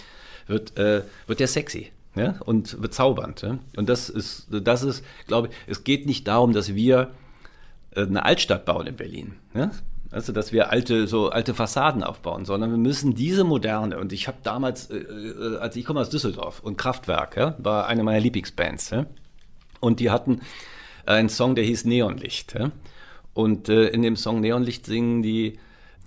wird, 0.46 0.78
äh, 0.78 1.02
wird 1.26 1.40
der 1.40 1.48
sexy. 1.48 1.92
Ja, 2.14 2.36
und 2.46 2.80
bezaubernd. 2.80 3.42
Ja? 3.42 3.58
Und 3.76 3.90
das 3.90 4.08
ist, 4.08 4.46
das 4.50 4.82
ist, 4.82 5.04
glaube 5.26 5.48
ich, 5.48 5.54
es 5.66 5.84
geht 5.84 6.06
nicht 6.06 6.26
darum, 6.26 6.54
dass 6.54 6.74
wir 6.74 7.10
äh, 7.94 8.02
eine 8.02 8.24
Altstadt 8.24 8.64
bauen 8.64 8.86
in 8.86 8.96
Berlin. 8.96 9.34
Ja? 9.52 9.70
Also, 10.10 10.32
dass 10.32 10.52
wir 10.52 10.70
alte, 10.70 11.06
so 11.08 11.28
alte 11.28 11.52
Fassaden 11.52 12.02
aufbauen, 12.02 12.44
sondern 12.44 12.70
wir 12.70 12.78
müssen 12.78 13.14
diese 13.14 13.44
moderne, 13.44 13.98
und 13.98 14.12
ich 14.12 14.28
habe 14.28 14.38
damals, 14.42 14.90
äh, 14.90 14.96
äh, 14.96 15.58
als 15.58 15.76
ich 15.76 15.84
komme 15.84 16.00
aus 16.00 16.10
Düsseldorf 16.10 16.60
und 16.60 16.78
Kraftwerk, 16.78 17.36
ja, 17.36 17.54
war 17.58 17.86
eine 17.86 18.02
meiner 18.02 18.20
Lieblingsbands, 18.20 18.90
ja, 18.90 19.06
und 19.80 20.00
die 20.00 20.10
hatten 20.10 20.40
einen 21.04 21.28
Song, 21.28 21.54
der 21.54 21.64
hieß 21.64 21.84
Neonlicht. 21.84 22.54
Ja, 22.54 22.70
und 23.34 23.68
äh, 23.68 23.88
in 23.88 24.02
dem 24.02 24.16
Song 24.16 24.40
Neonlicht 24.40 24.86
singen 24.86 25.22
die, 25.22 25.58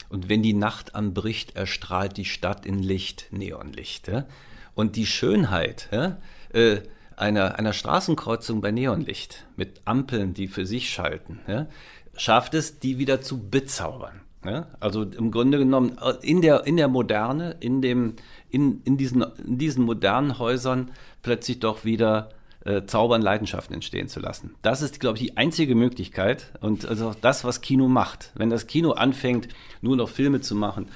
und 0.10 0.28
wenn 0.28 0.44
die 0.44 0.54
Nacht 0.54 0.96
anbricht, 0.96 1.56
erstrahlt 1.56 2.18
die 2.18 2.26
Stadt 2.26 2.66
in 2.66 2.80
Licht, 2.80 3.28
Neonlicht. 3.32 4.08
Ja? 4.08 4.26
Und 4.74 4.96
die 4.96 5.06
Schönheit 5.06 5.88
ja, 5.92 6.18
äh, 6.52 6.82
einer, 7.16 7.58
einer 7.60 7.74
Straßenkreuzung 7.74 8.62
bei 8.62 8.72
Neonlicht 8.72 9.46
mit 9.56 9.82
Ampeln, 9.86 10.34
die 10.34 10.48
für 10.48 10.66
sich 10.66 10.90
schalten, 10.90 11.40
ja, 11.48 11.68
schafft 12.16 12.54
es, 12.54 12.80
die 12.80 12.98
wieder 12.98 13.22
zu 13.22 13.50
bezaubern. 13.50 14.22
Ja? 14.44 14.68
Also 14.80 15.04
im 15.04 15.32
Grunde 15.32 15.60
genommen 15.60 15.98
äh, 16.02 16.14
in 16.22 16.42
der, 16.42 16.66
in 16.66 16.78
der 16.78 16.88
Moderne, 16.88 17.56
in, 17.60 17.82
dem, 17.82 18.16
in, 18.50 18.82
in, 18.84 18.98
diesen, 18.98 19.24
in 19.46 19.58
diesen 19.58 19.86
modernen 19.86 20.40
Häusern 20.40 20.92
plötzlich 21.22 21.60
doch 21.60 21.86
wieder 21.86 22.30
äh, 22.70 22.86
Zaubern, 22.86 23.22
Leidenschaften 23.22 23.74
entstehen 23.74 24.08
zu 24.08 24.20
lassen. 24.20 24.56
Das 24.62 24.82
ist, 24.82 25.00
glaube 25.00 25.18
ich, 25.18 25.24
die 25.24 25.38
einzige 25.38 25.74
Möglichkeit 25.76 26.52
und 26.62 26.86
also 26.86 27.16
das, 27.20 27.44
was 27.44 27.62
Kino 27.62 27.88
macht. 27.88 28.32
Wenn 28.36 28.50
das 28.50 28.68
Kino 28.68 28.92
anfängt, 28.92 29.48
nur 29.82 29.98
noch 29.98 30.10
Filme 30.10 30.42
zu 30.42 30.56
machen 30.56 30.88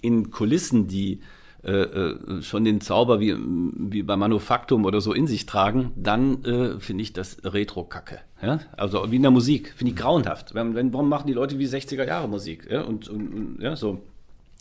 in 0.00 0.30
Kulissen, 0.30 0.86
die 0.86 1.20
äh, 1.64 1.72
äh, 1.72 2.42
schon 2.42 2.64
den 2.64 2.80
Zauber 2.80 3.18
wie, 3.18 3.34
wie 3.36 4.04
bei 4.04 4.16
Manufaktum 4.16 4.84
oder 4.84 5.00
so 5.00 5.12
in 5.12 5.26
sich 5.26 5.46
tragen, 5.46 5.90
dann 5.96 6.44
äh, 6.44 6.78
finde 6.78 7.02
ich 7.02 7.12
das 7.12 7.38
Retro-Kacke. 7.42 8.20
Ja? 8.40 8.60
Also 8.76 9.10
wie 9.10 9.16
in 9.16 9.22
der 9.22 9.32
Musik, 9.32 9.74
finde 9.74 9.92
ich 9.92 9.98
grauenhaft. 9.98 10.54
Wenn, 10.54 10.76
wenn, 10.76 10.92
warum 10.92 11.08
machen 11.08 11.26
die 11.26 11.32
Leute 11.32 11.58
wie 11.58 11.66
60er 11.66 12.06
Jahre 12.06 12.28
Musik? 12.28 12.68
Ja? 12.70 12.82
Und, 12.82 13.08
und, 13.08 13.58
ja, 13.60 13.74
so. 13.74 14.00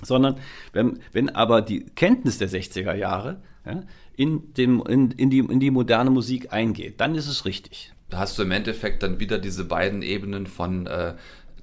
Sondern 0.01 0.37
wenn, 0.73 0.99
wenn 1.11 1.29
aber 1.29 1.61
die 1.61 1.85
Kenntnis 1.95 2.39
der 2.39 2.49
60er 2.49 2.95
Jahre 2.95 3.37
ja, 3.65 3.83
in, 4.15 4.53
dem, 4.53 4.83
in, 4.87 5.11
in, 5.11 5.29
die, 5.29 5.39
in 5.39 5.59
die 5.59 5.71
moderne 5.71 6.09
Musik 6.09 6.53
eingeht, 6.53 7.01
dann 7.01 7.15
ist 7.15 7.27
es 7.27 7.45
richtig. 7.45 7.91
Da 8.09 8.19
hast 8.19 8.37
du 8.37 8.43
im 8.43 8.51
Endeffekt 8.51 9.03
dann 9.03 9.19
wieder 9.19 9.39
diese 9.39 9.65
beiden 9.65 10.01
Ebenen 10.01 10.47
von 10.47 10.87
äh, 10.87 11.15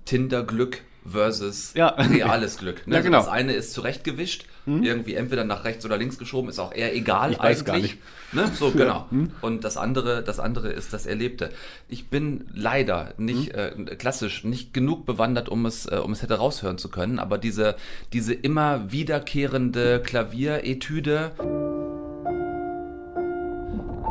Tinderglück 0.04 0.82
versus 1.04 1.74
ja. 1.74 1.88
reales 1.88 2.58
Glück. 2.58 2.86
Ne? 2.86 2.96
Ja, 2.96 3.00
genau. 3.02 3.18
Das 3.18 3.28
eine 3.28 3.52
ist 3.52 3.72
zurechtgewischt, 3.72 4.46
hm? 4.64 4.82
irgendwie 4.82 5.14
entweder 5.14 5.44
nach 5.44 5.64
rechts 5.64 5.84
oder 5.84 5.96
links 5.96 6.18
geschoben, 6.18 6.48
ist 6.48 6.58
auch 6.58 6.74
eher 6.74 6.94
egal 6.94 7.32
ich 7.32 7.40
eigentlich. 7.40 7.64
Gar 7.64 7.78
nicht. 7.78 7.98
Ne? 8.32 8.50
So, 8.54 8.70
genau. 8.70 9.06
Hm? 9.10 9.32
Und 9.40 9.64
das 9.64 9.76
andere, 9.76 10.22
das 10.22 10.38
andere 10.38 10.70
ist 10.70 10.92
das 10.92 11.06
Erlebte. 11.06 11.50
Ich 11.88 12.08
bin 12.08 12.46
leider 12.54 13.14
nicht 13.18 13.54
hm? 13.56 13.88
äh, 13.88 13.96
klassisch, 13.96 14.44
nicht 14.44 14.72
genug 14.72 15.06
bewandert, 15.06 15.48
um 15.48 15.66
es, 15.66 15.86
äh, 15.86 15.96
um 15.96 16.12
es 16.12 16.22
hätte 16.22 16.34
raushören 16.34 16.78
zu 16.78 16.88
können, 16.88 17.18
aber 17.18 17.38
diese, 17.38 17.76
diese 18.12 18.34
immer 18.34 18.92
wiederkehrende 18.92 20.00
Klavieretüde. 20.04 21.71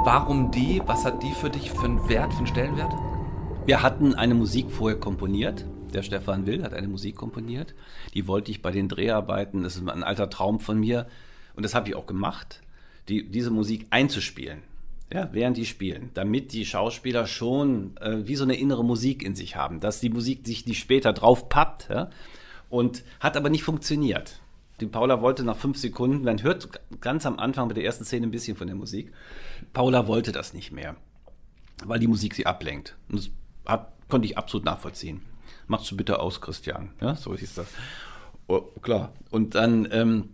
Warum 0.04 0.52
die? 0.52 0.82
Was 0.86 1.06
hat 1.06 1.22
die 1.24 1.32
für 1.32 1.50
dich 1.50 1.72
für 1.72 1.86
einen 1.86 2.10
Wert, 2.10 2.34
für 2.34 2.40
einen 2.40 2.48
Stellenwert? 2.48 2.94
Wir 3.66 3.84
hatten 3.84 4.16
eine 4.16 4.34
Musik 4.34 4.72
vorher 4.72 5.00
komponiert 5.00 5.66
der 5.94 6.04
Stefan 6.04 6.46
Will 6.46 6.64
hat 6.64 6.74
eine 6.74 6.88
Musik 6.88 7.16
komponiert. 7.16 7.74
Die 8.14 8.28
wollte 8.28 8.52
ich 8.52 8.62
bei 8.62 8.72
den 8.72 8.88
Dreharbeiten, 8.88 9.64
das 9.64 9.76
ist 9.76 9.88
ein 9.88 10.04
alter 10.04 10.30
Traum 10.30 10.60
von 10.60 10.80
mir. 10.80 11.08
Und 11.56 11.64
das 11.64 11.76
habe 11.76 11.90
ich 11.90 11.96
auch 11.96 12.06
gemacht, 12.06 12.62
die, 13.10 13.30
diese 13.30 13.52
Musik 13.52 13.88
einzuspielen. 13.90 14.64
Ja, 15.14 15.30
während 15.34 15.58
die 15.58 15.66
spielen, 15.66 16.10
damit 16.14 16.54
die 16.54 16.66
Schauspieler 16.66 17.28
schon 17.28 17.98
äh, 17.98 18.26
wie 18.28 18.38
so 18.38 18.46
eine 18.46 18.56
innere 18.56 18.86
Musik 18.86 19.24
in 19.24 19.36
sich 19.36 19.58
haben, 19.58 19.82
dass 19.82 20.00
die 20.00 20.10
Musik 20.10 20.48
sich 20.48 20.64
die 20.64 20.74
später 20.74 21.12
drauf 21.12 21.50
pappt. 21.50 21.90
Ja? 21.90 22.10
Und 22.70 23.04
hat 23.20 23.36
aber 23.36 23.50
nicht 23.50 23.64
funktioniert. 23.64 24.40
Die 24.82 24.88
Paula 24.88 25.22
wollte 25.22 25.44
nach 25.44 25.58
fünf 25.58 25.78
Sekunden, 25.78 26.26
man 26.26 26.44
hört 26.44 26.70
ganz 27.00 27.26
am 27.26 27.40
Anfang 27.40 27.68
bei 27.68 27.74
der 27.74 27.86
ersten 27.86 28.04
Szene 28.04 28.28
ein 28.28 28.32
bisschen 28.32 28.58
von 28.58 28.68
der 28.68 28.76
Musik. 28.76 29.14
Paula 29.74 30.08
wollte 30.08 30.32
das 30.32 30.54
nicht 30.54 30.72
mehr, 30.72 30.96
weil 31.86 32.00
die 32.00 32.08
Musik 32.08 32.36
sie 32.36 32.46
ablenkt. 32.46 32.98
Und 33.10 33.20
das 33.20 33.30
hat, 33.66 33.94
konnte 34.10 34.28
ich 34.28 34.38
absolut 34.38 34.66
nachvollziehen 34.66 35.22
machst 35.72 35.90
du 35.90 35.98
bitte 35.98 36.20
aus, 36.20 36.42
Christian. 36.42 36.90
Ja, 37.02 37.16
so 37.16 37.36
hieß 37.36 37.56
das. 37.56 37.68
Oh, 38.48 38.62
klar. 38.82 39.14
Und 39.32 39.56
dann 39.56 39.88
ähm, 39.92 40.30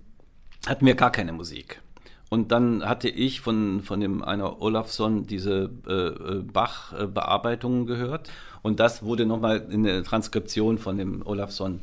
hatten 0.68 0.86
wir 0.86 0.96
gar 0.96 1.12
keine 1.12 1.32
Musik. 1.32 1.82
Und 2.30 2.52
dann 2.52 2.84
hatte 2.84 3.08
ich 3.08 3.40
von, 3.40 3.82
von 3.84 4.02
dem 4.02 4.22
einer 4.22 4.62
Olafsson 4.62 5.28
diese 5.28 5.70
äh, 5.88 6.40
äh 6.40 6.42
Bach-Bearbeitungen 6.42 7.86
gehört. 7.86 8.30
Und 8.64 8.82
das 8.82 9.04
wurde 9.04 9.26
nochmal 9.26 9.66
in 9.70 9.84
der 9.84 10.04
Transkription 10.04 10.78
von 10.78 10.98
dem 10.98 11.26
Olafsson 11.26 11.82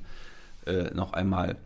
äh, 0.66 0.92
noch 0.92 1.14
einmal 1.14 1.57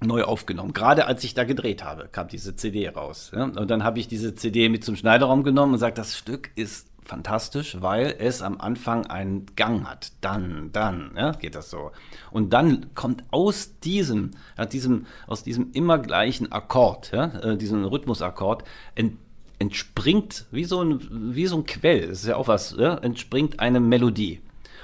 neu 0.00 0.24
aufgenommen. 0.24 0.72
Gerade 0.72 1.06
als 1.06 1.24
ich 1.24 1.34
da 1.34 1.44
gedreht 1.44 1.84
habe, 1.84 2.08
kam 2.10 2.28
diese 2.28 2.56
CD 2.56 2.88
raus. 2.88 3.32
Ja? 3.34 3.44
Und 3.44 3.70
dann 3.70 3.84
habe 3.84 3.98
ich 3.98 4.08
diese 4.08 4.34
CD 4.34 4.68
mit 4.68 4.84
zum 4.84 4.96
Schneiderraum 4.96 5.42
genommen 5.42 5.72
und 5.72 5.76
gesagt, 5.76 5.98
das 5.98 6.16
Stück 6.16 6.50
ist 6.56 6.88
fantastisch, 7.04 7.76
weil 7.80 8.14
es 8.18 8.42
am 8.42 8.60
Anfang 8.60 9.06
einen 9.06 9.46
Gang 9.56 9.86
hat. 9.86 10.12
Dann, 10.20 10.70
dann, 10.72 11.12
ja, 11.16 11.32
geht 11.32 11.54
das 11.54 11.70
so. 11.70 11.92
Und 12.30 12.52
dann 12.52 12.94
kommt 12.94 13.24
aus 13.30 13.78
diesem, 13.80 14.32
ja, 14.56 14.66
diesem, 14.66 15.06
aus 15.26 15.42
diesem 15.44 15.72
immer 15.72 15.98
gleichen 15.98 16.50
Akkord, 16.50 17.12
ja, 17.12 17.26
äh, 17.40 17.56
diesem 17.56 17.84
Rhythmusakkord, 17.84 18.64
ent, 18.94 19.18
entspringt 19.58 20.46
wie 20.50 20.64
so 20.64 20.82
ein, 20.82 21.34
wie 21.34 21.46
so 21.46 21.56
ein 21.56 21.66
Quell, 21.66 22.08
das 22.08 22.22
ist 22.22 22.26
ja 22.26 22.36
auch 22.36 22.48
was, 22.48 22.74
ja, 22.76 22.96
entspringt 22.96 23.60
eine 23.60 23.80
Melodie. 23.80 24.40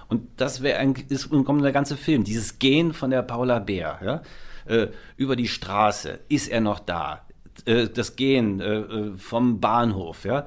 Und 0.09 0.29
das 0.37 0.63
wäre 0.63 0.79
ein, 0.79 0.95
ist 1.09 1.31
Grunde 1.31 1.63
der 1.63 1.73
ganze 1.73 1.97
Film, 1.97 2.25
dieses 2.25 2.59
Gehen 2.59 2.93
von 2.93 3.11
der 3.11 3.23
Paula 3.23 3.59
Bär, 3.61 3.99
ja, 4.05 4.23
äh, 4.71 4.89
über 5.17 5.37
die 5.37 5.49
Straße, 5.49 6.21
ist 6.29 6.49
er 6.49 6.61
noch 6.61 6.81
da? 6.81 7.27
Äh, 7.65 7.89
das 7.89 8.17
Gehen 8.17 8.61
äh, 8.61 8.81
äh, 8.81 9.13
vom 9.15 9.61
Bahnhof, 9.61 10.25
ja, 10.25 10.47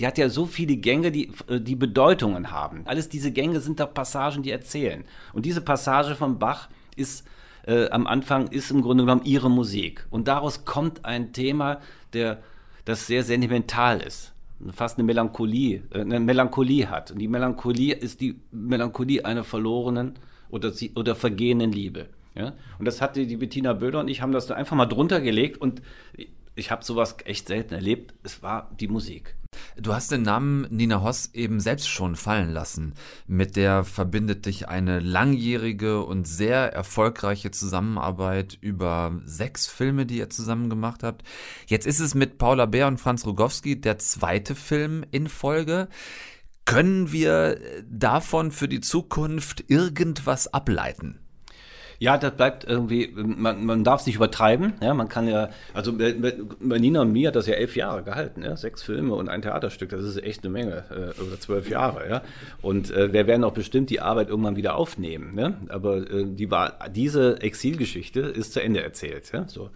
sie 0.00 0.06
hat 0.06 0.18
ja 0.18 0.28
so 0.28 0.46
viele 0.46 0.76
Gänge, 0.76 1.12
die, 1.12 1.30
äh, 1.48 1.60
die 1.60 1.76
Bedeutungen 1.76 2.50
haben. 2.50 2.82
Alles 2.86 3.08
diese 3.08 3.32
Gänge 3.32 3.60
sind 3.60 3.80
doch 3.80 3.92
Passagen, 3.92 4.42
die 4.42 4.50
erzählen. 4.50 5.04
Und 5.32 5.44
diese 5.46 5.60
Passage 5.60 6.14
von 6.14 6.38
Bach 6.38 6.68
ist 6.96 7.26
äh, 7.66 7.90
am 7.90 8.06
Anfang 8.06 8.48
ist 8.48 8.70
im 8.70 8.82
Grunde 8.82 9.04
genommen 9.04 9.24
ihre 9.24 9.50
Musik. 9.50 10.06
Und 10.10 10.28
daraus 10.28 10.64
kommt 10.64 11.04
ein 11.04 11.32
Thema, 11.32 11.80
der, 12.12 12.42
das 12.84 13.06
sehr 13.06 13.22
sentimental 13.22 14.00
ist. 14.00 14.32
Fast 14.72 14.98
eine 14.98 15.04
Melancholie, 15.04 15.82
äh, 15.90 16.00
eine 16.00 16.20
Melancholie 16.20 16.88
hat. 16.88 17.10
Und 17.10 17.18
die 17.18 17.28
Melancholie 17.28 17.94
ist 17.94 18.20
die 18.20 18.40
Melancholie 18.50 19.24
einer 19.24 19.44
verlorenen 19.44 20.14
oder, 20.48 20.72
oder 20.94 21.14
vergehenden 21.14 21.72
Liebe. 21.72 22.08
Ja? 22.34 22.54
Und 22.78 22.84
das 22.84 23.00
hatte 23.00 23.26
die 23.26 23.36
Bettina 23.36 23.72
Böder 23.72 24.00
und 24.00 24.08
ich 24.08 24.22
haben 24.22 24.32
das 24.32 24.46
da 24.46 24.54
einfach 24.54 24.76
mal 24.76 24.86
drunter 24.86 25.20
gelegt 25.20 25.58
und 25.58 25.82
ich 26.54 26.70
habe 26.70 26.84
sowas 26.84 27.16
echt 27.24 27.48
selten 27.48 27.74
erlebt. 27.74 28.14
Es 28.22 28.42
war 28.42 28.70
die 28.78 28.88
Musik. 28.88 29.36
Du 29.76 29.94
hast 29.94 30.12
den 30.12 30.22
Namen 30.22 30.66
Nina 30.70 31.02
Hoss 31.02 31.30
eben 31.32 31.58
selbst 31.58 31.88
schon 31.88 32.14
fallen 32.14 32.50
lassen. 32.52 32.94
Mit 33.26 33.56
der 33.56 33.84
verbindet 33.84 34.46
dich 34.46 34.68
eine 34.68 35.00
langjährige 35.00 36.04
und 36.04 36.26
sehr 36.26 36.72
erfolgreiche 36.72 37.50
Zusammenarbeit 37.50 38.58
über 38.60 39.20
sechs 39.24 39.66
Filme, 39.66 40.06
die 40.06 40.18
ihr 40.18 40.30
zusammen 40.30 40.70
gemacht 40.70 41.02
habt. 41.02 41.22
Jetzt 41.66 41.86
ist 41.86 42.00
es 42.00 42.14
mit 42.14 42.38
Paula 42.38 42.66
Bär 42.66 42.86
und 42.86 42.98
Franz 42.98 43.26
Rogowski 43.26 43.80
der 43.80 43.98
zweite 43.98 44.54
Film 44.54 45.04
in 45.10 45.28
Folge. 45.28 45.88
Können 46.64 47.10
wir 47.10 47.58
davon 47.90 48.52
für 48.52 48.68
die 48.68 48.80
Zukunft 48.80 49.64
irgendwas 49.68 50.52
ableiten? 50.52 51.18
Ja, 52.02 52.16
das 52.16 52.32
bleibt 52.32 52.64
irgendwie, 52.64 53.12
man, 53.14 53.66
man 53.66 53.84
darf 53.84 54.00
es 54.00 54.06
nicht 54.06 54.16
übertreiben. 54.16 54.72
Ja, 54.82 54.94
man 54.94 55.10
kann 55.10 55.28
ja, 55.28 55.50
also 55.74 55.92
bei, 55.92 56.14
bei 56.58 56.78
Nina 56.78 57.02
und 57.02 57.12
mir 57.12 57.28
hat 57.28 57.36
das 57.36 57.46
ja 57.46 57.52
elf 57.52 57.76
Jahre 57.76 58.02
gehalten, 58.02 58.42
ja, 58.42 58.56
sechs 58.56 58.82
Filme 58.82 59.14
und 59.14 59.28
ein 59.28 59.42
Theaterstück, 59.42 59.90
das 59.90 60.02
ist 60.02 60.16
echt 60.16 60.42
eine 60.42 60.50
Menge, 60.50 60.84
äh, 60.88 61.20
oder 61.20 61.38
zwölf 61.38 61.68
Jahre, 61.68 62.08
ja. 62.08 62.22
Und 62.62 62.90
äh, 62.90 63.12
wir 63.12 63.26
werden 63.26 63.44
auch 63.44 63.52
bestimmt 63.52 63.90
die 63.90 64.00
Arbeit 64.00 64.30
irgendwann 64.30 64.56
wieder 64.56 64.76
aufnehmen, 64.76 65.34
ne? 65.34 65.58
Aber 65.68 65.98
äh, 66.10 66.24
die 66.24 66.50
war, 66.50 66.78
diese 66.88 67.42
Exilgeschichte 67.42 68.20
ist 68.20 68.54
zu 68.54 68.62
Ende 68.62 68.82
erzählt, 68.82 69.30
ja. 69.32 69.46
So. 69.46 69.68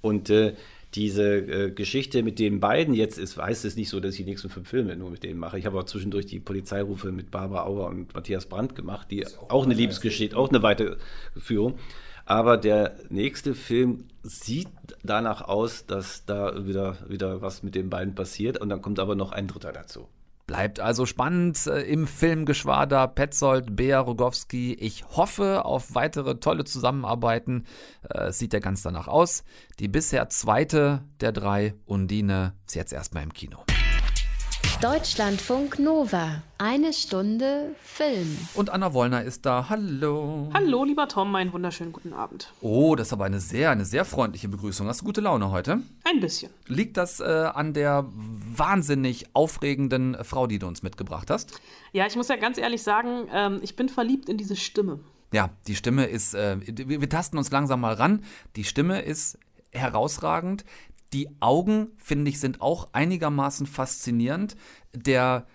Und 0.00 0.30
äh, 0.30 0.54
diese 0.94 1.38
äh, 1.38 1.70
Geschichte 1.70 2.22
mit 2.22 2.38
den 2.38 2.60
beiden 2.60 2.94
jetzt 2.94 3.18
ist, 3.18 3.36
weiß 3.36 3.64
es 3.64 3.76
nicht 3.76 3.88
so, 3.88 4.00
dass 4.00 4.14
ich 4.14 4.24
die 4.24 4.30
nächsten 4.30 4.48
fünf 4.48 4.68
Filme 4.68 4.96
nur 4.96 5.10
mit 5.10 5.22
denen 5.22 5.40
mache. 5.40 5.58
Ich 5.58 5.66
habe 5.66 5.78
auch 5.78 5.84
zwischendurch 5.84 6.26
die 6.26 6.40
Polizeirufe 6.40 7.10
mit 7.10 7.30
Barbara 7.30 7.66
Auer 7.66 7.88
und 7.88 8.14
Matthias 8.14 8.46
Brandt 8.46 8.74
gemacht, 8.74 9.10
die 9.10 9.26
auch, 9.26 9.50
auch 9.50 9.64
eine 9.64 9.74
Liebesgeschichte, 9.74 10.36
auch 10.36 10.48
eine 10.48 10.62
Weiterführung. 10.62 11.78
Aber 12.26 12.56
der 12.56 12.96
nächste 13.10 13.54
Film 13.54 14.04
sieht 14.22 14.68
danach 15.02 15.42
aus, 15.42 15.86
dass 15.86 16.24
da 16.24 16.66
wieder, 16.66 16.96
wieder 17.08 17.42
was 17.42 17.62
mit 17.62 17.74
den 17.74 17.90
beiden 17.90 18.14
passiert. 18.14 18.58
Und 18.58 18.70
dann 18.70 18.80
kommt 18.80 18.98
aber 18.98 19.14
noch 19.14 19.32
ein 19.32 19.46
dritter 19.46 19.72
dazu. 19.72 20.08
Bleibt 20.46 20.78
also 20.78 21.06
spannend 21.06 21.66
äh, 21.66 21.80
im 21.82 22.06
Filmgeschwader 22.06 23.08
Petzold, 23.08 23.76
Bea 23.76 24.00
Rogowski. 24.00 24.74
Ich 24.74 25.04
hoffe 25.16 25.64
auf 25.64 25.94
weitere 25.94 26.38
tolle 26.38 26.64
Zusammenarbeiten. 26.64 27.64
Äh, 28.08 28.30
sieht 28.30 28.52
ja 28.52 28.58
ganz 28.58 28.82
danach 28.82 29.08
aus. 29.08 29.44
Die 29.78 29.88
bisher 29.88 30.28
zweite 30.28 31.02
der 31.20 31.32
drei, 31.32 31.74
Undine, 31.86 32.54
ist 32.66 32.74
jetzt 32.74 32.92
erstmal 32.92 33.22
im 33.22 33.32
Kino. 33.32 33.64
Deutschlandfunk 34.84 35.78
Nova. 35.78 36.42
Eine 36.58 36.92
Stunde 36.92 37.74
Film. 37.80 38.36
Und 38.52 38.68
Anna 38.68 38.92
Wollner 38.92 39.22
ist 39.22 39.46
da. 39.46 39.70
Hallo. 39.70 40.50
Hallo, 40.52 40.84
lieber 40.84 41.08
Tom, 41.08 41.34
einen 41.36 41.54
wunderschönen 41.54 41.90
guten 41.90 42.12
Abend. 42.12 42.52
Oh, 42.60 42.94
das 42.94 43.06
ist 43.06 43.14
aber 43.14 43.24
eine 43.24 43.40
sehr, 43.40 43.70
eine 43.70 43.86
sehr 43.86 44.04
freundliche 44.04 44.46
Begrüßung. 44.48 44.86
Hast 44.86 45.00
du 45.00 45.06
gute 45.06 45.22
Laune 45.22 45.50
heute? 45.50 45.80
Ein 46.04 46.20
bisschen. 46.20 46.52
Liegt 46.66 46.98
das 46.98 47.20
äh, 47.20 47.24
an 47.24 47.72
der 47.72 48.04
wahnsinnig 48.12 49.28
aufregenden 49.32 50.18
Frau, 50.22 50.46
die 50.46 50.58
du 50.58 50.66
uns 50.66 50.82
mitgebracht 50.82 51.30
hast? 51.30 51.58
Ja, 51.92 52.06
ich 52.06 52.16
muss 52.16 52.28
ja 52.28 52.36
ganz 52.36 52.58
ehrlich 52.58 52.82
sagen, 52.82 53.26
ähm, 53.32 53.60
ich 53.62 53.76
bin 53.76 53.88
verliebt 53.88 54.28
in 54.28 54.36
diese 54.36 54.54
Stimme. 54.54 55.00
Ja, 55.32 55.48
die 55.66 55.76
Stimme 55.76 56.04
ist, 56.04 56.34
äh, 56.34 56.58
wir, 56.60 57.00
wir 57.00 57.08
tasten 57.08 57.38
uns 57.38 57.50
langsam 57.50 57.80
mal 57.80 57.94
ran. 57.94 58.22
Die 58.54 58.64
Stimme 58.64 59.00
ist 59.00 59.38
herausragend. 59.72 60.66
Die 61.14 61.28
Augen, 61.38 61.92
finde 61.96 62.28
ich, 62.28 62.40
sind 62.40 62.60
auch 62.60 62.88
einigermaßen 62.92 63.66
faszinierend. 63.66 64.56
Der, 64.92 65.46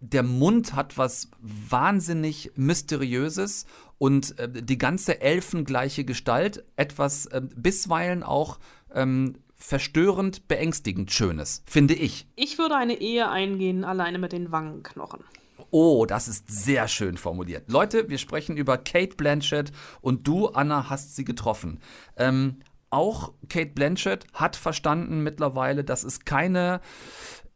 der 0.00 0.22
Mund 0.22 0.74
hat 0.74 0.98
was 0.98 1.30
wahnsinnig 1.40 2.52
Mysteriöses 2.54 3.64
und 3.96 4.38
äh, 4.38 4.62
die 4.62 4.76
ganze 4.76 5.22
elfengleiche 5.22 6.04
Gestalt 6.04 6.64
etwas 6.76 7.24
äh, 7.26 7.40
bisweilen 7.56 8.22
auch 8.22 8.58
ähm, 8.94 9.38
verstörend, 9.54 10.48
beängstigend 10.48 11.10
Schönes, 11.10 11.62
finde 11.64 11.94
ich. 11.94 12.26
Ich 12.36 12.58
würde 12.58 12.76
eine 12.76 13.00
Ehe 13.00 13.30
eingehen, 13.30 13.84
alleine 13.84 14.18
mit 14.18 14.32
den 14.32 14.52
Wangenknochen. 14.52 15.24
Oh, 15.70 16.06
das 16.06 16.28
ist 16.28 16.44
sehr 16.48 16.88
schön 16.88 17.16
formuliert. 17.16 17.70
Leute, 17.70 18.08
wir 18.08 18.18
sprechen 18.18 18.56
über 18.56 18.78
Kate 18.78 19.16
Blanchett 19.16 19.72
und 20.00 20.28
du, 20.28 20.48
Anna, 20.48 20.90
hast 20.90 21.16
sie 21.16 21.24
getroffen. 21.24 21.80
Ähm, 22.16 22.58
auch 22.90 23.32
Kate 23.48 23.72
Blanchett 23.72 24.26
hat 24.32 24.56
verstanden 24.56 25.22
mittlerweile, 25.22 25.84
dass 25.84 26.04
es 26.04 26.24
keine 26.24 26.80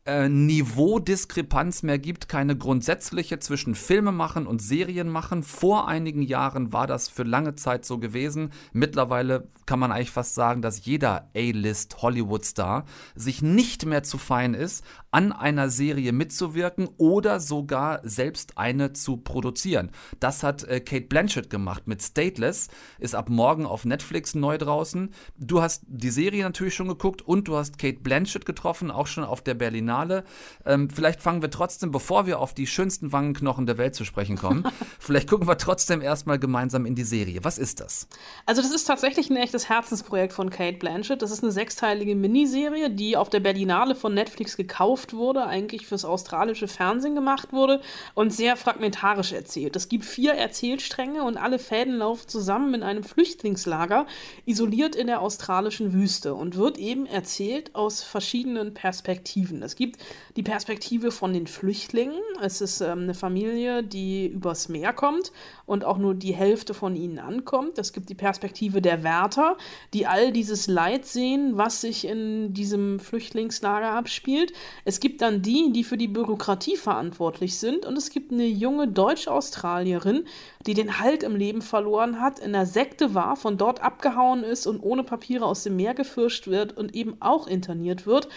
äh, 0.07 0.29
Niveaudiskrepanz 0.29 1.83
mehr 1.83 1.99
gibt, 1.99 2.29
keine 2.29 2.57
grundsätzliche 2.57 3.39
zwischen 3.39 3.75
Filmemachen 3.75 4.47
und 4.47 4.63
Serienmachen. 4.63 5.43
Vor 5.43 5.89
einigen 5.89 6.23
Jahren 6.23 6.73
war 6.73 6.87
das 6.87 7.09
für 7.09 7.23
lange 7.23 7.55
Zeit 7.55 7.85
so 7.85 7.99
gewesen. 7.99 8.51
Mittlerweile 8.73 9.49
kann 9.67 9.79
man 9.79 9.93
eigentlich 9.93 10.11
fast 10.11 10.35
sagen, 10.35 10.63
dass 10.63 10.85
jeder 10.85 11.31
A-List 11.37 12.03
Hollywood-Star 12.03 12.87
sich 13.15 13.43
nicht 13.43 13.87
mehr 13.87 14.03
zu 14.03 14.19
fein 14.19 14.55
ist, 14.55 14.85
an 15.11 15.33
einer 15.33 15.71
Serie 15.71 16.13
mitzuwirken 16.13 16.89
oder 16.97 17.41
sogar 17.41 18.01
selbst 18.05 18.59
eine 18.59 18.93
zu 18.93 19.17
produzieren. 19.17 19.91
Das 20.21 20.43
hat 20.43 20.65
äh, 20.65 20.81
Kate 20.81 21.07
Blanchett 21.07 21.51
gemacht 21.51 21.87
mit 21.87 22.03
Stateless, 22.03 22.69
ist 22.99 23.15
ab 23.15 23.29
morgen 23.29 23.67
auf 23.67 23.85
Netflix 23.85 24.35
neu 24.35 24.59
draußen. 24.59 25.13
Du 25.37 25.63
hast 25.63 25.83
die 25.87 26.11
Serie 26.11 26.45
natürlich 26.45 26.75
schon 26.75 26.89
geguckt 26.89 27.23
und 27.23 27.49
du 27.49 27.57
hast 27.57 27.79
Kate 27.79 28.01
Blanchett 28.01 28.47
getroffen, 28.47 28.91
auch 28.91 29.07
schon 29.07 29.25
auf 29.25 29.43
der 29.43 29.55
Berlinale. 29.55 30.25
Ähm, 30.65 30.89
vielleicht 30.91 31.21
fangen 31.21 31.43
wir 31.43 31.51
trotzdem, 31.51 31.91
bevor 31.91 32.27
wir 32.27 32.39
auf 32.39 32.55
die 32.55 32.67
schönsten 32.67 33.13
Wangenknochen 33.13 33.67
der 33.67 33.79
Welt 33.79 33.95
zu 33.95 34.05
sprechen 34.05 34.37
kommen, 34.37 34.65
vielleicht 35.01 35.29
gucken 35.29 35.49
wir 35.49 35.59
trotzdem 35.59 36.03
erstmal 36.03 36.39
gemeinsam 36.39 36.87
in 36.87 36.95
die 36.95 37.05
Serie. 37.05 37.41
Was 37.43 37.59
ist 37.59 37.81
das? 37.81 38.07
Also 38.47 38.63
das 38.63 38.71
ist 38.71 38.85
tatsächlich 38.85 39.29
ein 39.31 39.37
echtes 39.37 39.69
Herzensprojekt 39.69 40.33
von 40.33 40.51
Kate 40.51 40.79
Blanchett. 40.79 41.23
Das 41.23 41.33
ist 41.33 41.43
eine 41.43 41.53
sechsteilige 41.53 42.15
Miniserie, 42.15 42.91
die 42.91 43.17
auf 43.17 43.29
der 43.29 43.41
Berlinale 43.41 43.95
von 43.97 44.15
Netflix 44.15 44.57
gekauft 44.57 45.00
wurde, 45.13 45.47
eigentlich 45.47 45.87
fürs 45.87 46.05
australische 46.05 46.69
Fernsehen 46.69 47.15
gemacht 47.15 47.53
wurde 47.53 47.81
und 48.15 48.33
sehr 48.33 48.57
fragmentarisch 48.57 49.33
erzählt. 49.33 49.77
Es 49.77 49.89
gibt 49.89 50.05
vier 50.05 50.33
Erzählstränge 50.33 51.25
und 51.25 51.37
alle 51.37 51.59
Fäden 51.59 51.99
laufen 51.99 52.29
zusammen 52.29 52.75
in 52.75 52.83
einem 52.83 53.05
Flüchtlingslager, 53.05 54.07
isoliert 54.47 54.95
in 54.95 55.07
der 55.07 55.21
australischen 55.21 55.93
Wüste 55.93 56.35
und 56.35 56.57
wird 56.57 56.79
eben 56.79 57.07
erzählt 57.07 57.75
aus 57.75 58.03
verschiedenen 58.03 58.75
Perspektiven. 58.75 59.63
Es 59.63 59.77
gibt 59.77 60.01
die 60.37 60.43
Perspektive 60.43 61.11
von 61.11 61.33
den 61.33 61.47
Flüchtlingen. 61.47 62.21
Es 62.41 62.61
ist 62.61 62.81
ähm, 62.81 63.01
eine 63.01 63.15
Familie, 63.15 63.83
die 63.83 64.27
übers 64.27 64.69
Meer 64.69 64.93
kommt 64.93 65.33
und 65.71 65.85
auch 65.85 65.99
nur 65.99 66.15
die 66.15 66.35
Hälfte 66.35 66.75
von 66.75 66.97
ihnen 66.97 67.21
ankommt. 67.21 67.79
Es 67.79 67.93
gibt 67.93 68.09
die 68.09 68.17
Perspektive 68.17 68.83
der 68.83 69.05
Wärter, 69.05 69.57
die 69.95 70.05
all 70.05 70.33
dieses 70.33 70.67
Leid 70.67 71.07
sehen, 71.07 71.57
was 71.57 71.81
sich 71.81 72.09
in 72.09 72.53
diesem 72.53 72.99
Flüchtlingslager 72.99 73.93
abspielt. 73.93 74.53
Es 74.85 74.99
gibt 74.99 75.23
dann 75.23 75.43
die, 75.43 75.73
die 75.73 75.85
für 75.85 75.97
die 75.97 76.09
Bürokratie 76.09 76.77
verantwortlich 76.77 77.57
sind 77.57 77.87
und 77.87 77.97
es 77.97 78.11
gibt 78.11 78.33
eine 78.33 78.47
junge 78.47 78.89
Deutsch-Australierin, 78.89 80.25
die 80.67 80.75
den 80.75 80.99
Halt 80.99 81.23
im 81.23 81.37
Leben 81.37 81.63
verloren 81.63 82.21
hat, 82.21 82.41
in 82.41 82.53
der 82.53 82.67
Sekte 82.67 83.15
war, 83.15 83.37
von 83.37 83.57
dort 83.57 83.81
abgehauen 83.81 84.43
ist 84.43 84.67
und 84.67 84.81
ohne 84.81 85.05
Papiere 85.05 85.47
aus 85.47 85.63
dem 85.63 85.77
Meer 85.77 85.95
gefischt 85.95 86.49
wird 86.49 86.77
und 86.77 86.97
eben 86.97 87.17
auch 87.21 87.47
interniert 87.47 88.07
wird 88.07 88.29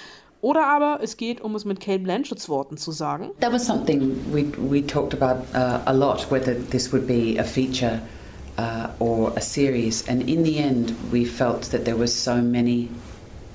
oder 0.43 0.67
aber 0.67 0.99
es 1.01 1.15
geht, 1.15 1.41
um 1.41 1.55
es 1.55 1.63
mit 1.63 1.79
Kate 1.79 1.99
Blanchetts 1.99 2.49
Worten 2.49 2.77
zu 2.77 2.91
sagen. 2.91 3.31
That 3.39 3.53
was 3.53 3.65
something 3.65 4.17
we, 4.31 4.45
we 4.57 4.85
talked 4.85 5.13
about 5.13 5.45
uh, 5.55 5.79
a 5.85 5.93
lot, 5.93 6.29
whether 6.29 6.53
this 6.53 6.91
would 6.91 7.07
be 7.07 7.37
a 7.39 7.45
feature 7.45 8.01
uh, 8.57 8.89
or 8.99 9.31
a 9.37 9.41
series. 9.41 10.07
And 10.07 10.27
in 10.29 10.43
the 10.43 10.59
end, 10.59 10.93
we 11.11 11.25
felt 11.25 11.71
that 11.71 11.85
there 11.85 11.95
were 11.95 12.07
so 12.07 12.41
many 12.41 12.89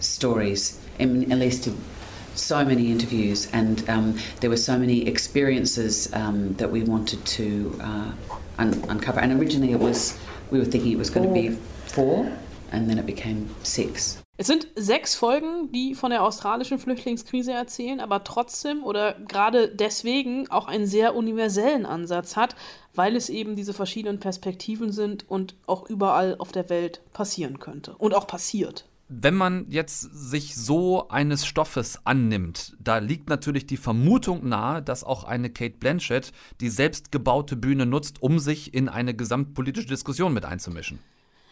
stories, 0.01 0.81
in, 0.99 1.31
at 1.31 1.39
least 1.39 1.69
so 2.35 2.65
many 2.65 2.91
interviews, 2.91 3.49
and 3.53 3.87
um, 3.91 4.17
there 4.41 4.49
were 4.49 4.57
so 4.57 4.79
many 4.79 5.07
experiences 5.07 6.09
um, 6.15 6.55
that 6.55 6.71
we 6.71 6.83
wanted 6.83 7.23
to 7.27 7.79
uh, 7.83 8.13
un 8.59 8.83
uncover. 8.89 9.21
And 9.21 9.39
originally, 9.39 9.73
it 9.73 9.81
was 9.81 10.19
we 10.51 10.59
were 10.59 10.65
thinking 10.65 10.93
it 10.93 10.99
was 10.99 11.11
going 11.11 11.29
to 11.29 11.35
be 11.35 11.51
four, 11.87 12.33
and 12.73 12.89
then 12.89 12.99
it 12.99 13.05
became 13.05 13.55
six. 13.63 14.23
Es 14.41 14.47
sind 14.47 14.69
sechs 14.77 15.17
Folgen, 15.17 15.73
die 15.73 15.97
von 15.97 16.11
der 16.11 16.23
australischen 16.23 16.79
Flüchtlingskrise 16.79 17.51
erzählen, 17.51 17.99
aber 17.99 18.23
trotzdem 18.23 18.85
oder 18.85 19.15
gerade 19.27 19.69
deswegen 19.69 20.49
auch 20.49 20.69
einen 20.69 20.87
sehr 20.87 21.17
universellen 21.17 21.85
Ansatz 21.85 22.37
hat, 22.37 22.55
weil 22.95 23.17
es 23.17 23.31
eben 23.31 23.57
diese 23.57 23.75
verschiedenen 23.75 24.21
Perspektiven 24.21 24.93
sind 24.93 25.29
und 25.29 25.57
auch 25.67 25.91
überall 25.91 26.37
auf 26.39 26.53
der 26.53 26.71
Welt 26.71 27.01
passieren 27.13 27.59
könnte 27.59 27.97
und 27.97 28.15
auch 28.15 28.29
passiert. 28.29 28.89
Wenn 29.09 29.35
man 29.35 29.67
jetzt 29.71 30.03
sich 30.03 30.55
so 30.55 31.09
eines 31.09 31.45
Stoffes 31.45 31.99
annimmt, 32.05 32.77
da 32.79 32.99
liegt 32.99 33.29
natürlich 33.29 33.67
die 33.67 33.77
Vermutung 33.77 34.49
nahe, 34.49 34.83
dass 34.83 35.03
auch 35.03 35.25
eine 35.25 35.51
Kate 35.51 35.79
Blanchett 35.81 36.31
die 36.61 36.69
selbstgebaute 36.69 37.57
Bühne 37.57 37.87
nutzt, 37.87 38.23
um 38.23 38.39
sich 38.39 38.73
in 38.73 38.89
eine 38.89 39.15
gesamtpolitische 39.15 39.89
Diskussion 39.89 40.33
mit 40.33 40.45
einzumischen. 40.45 41.01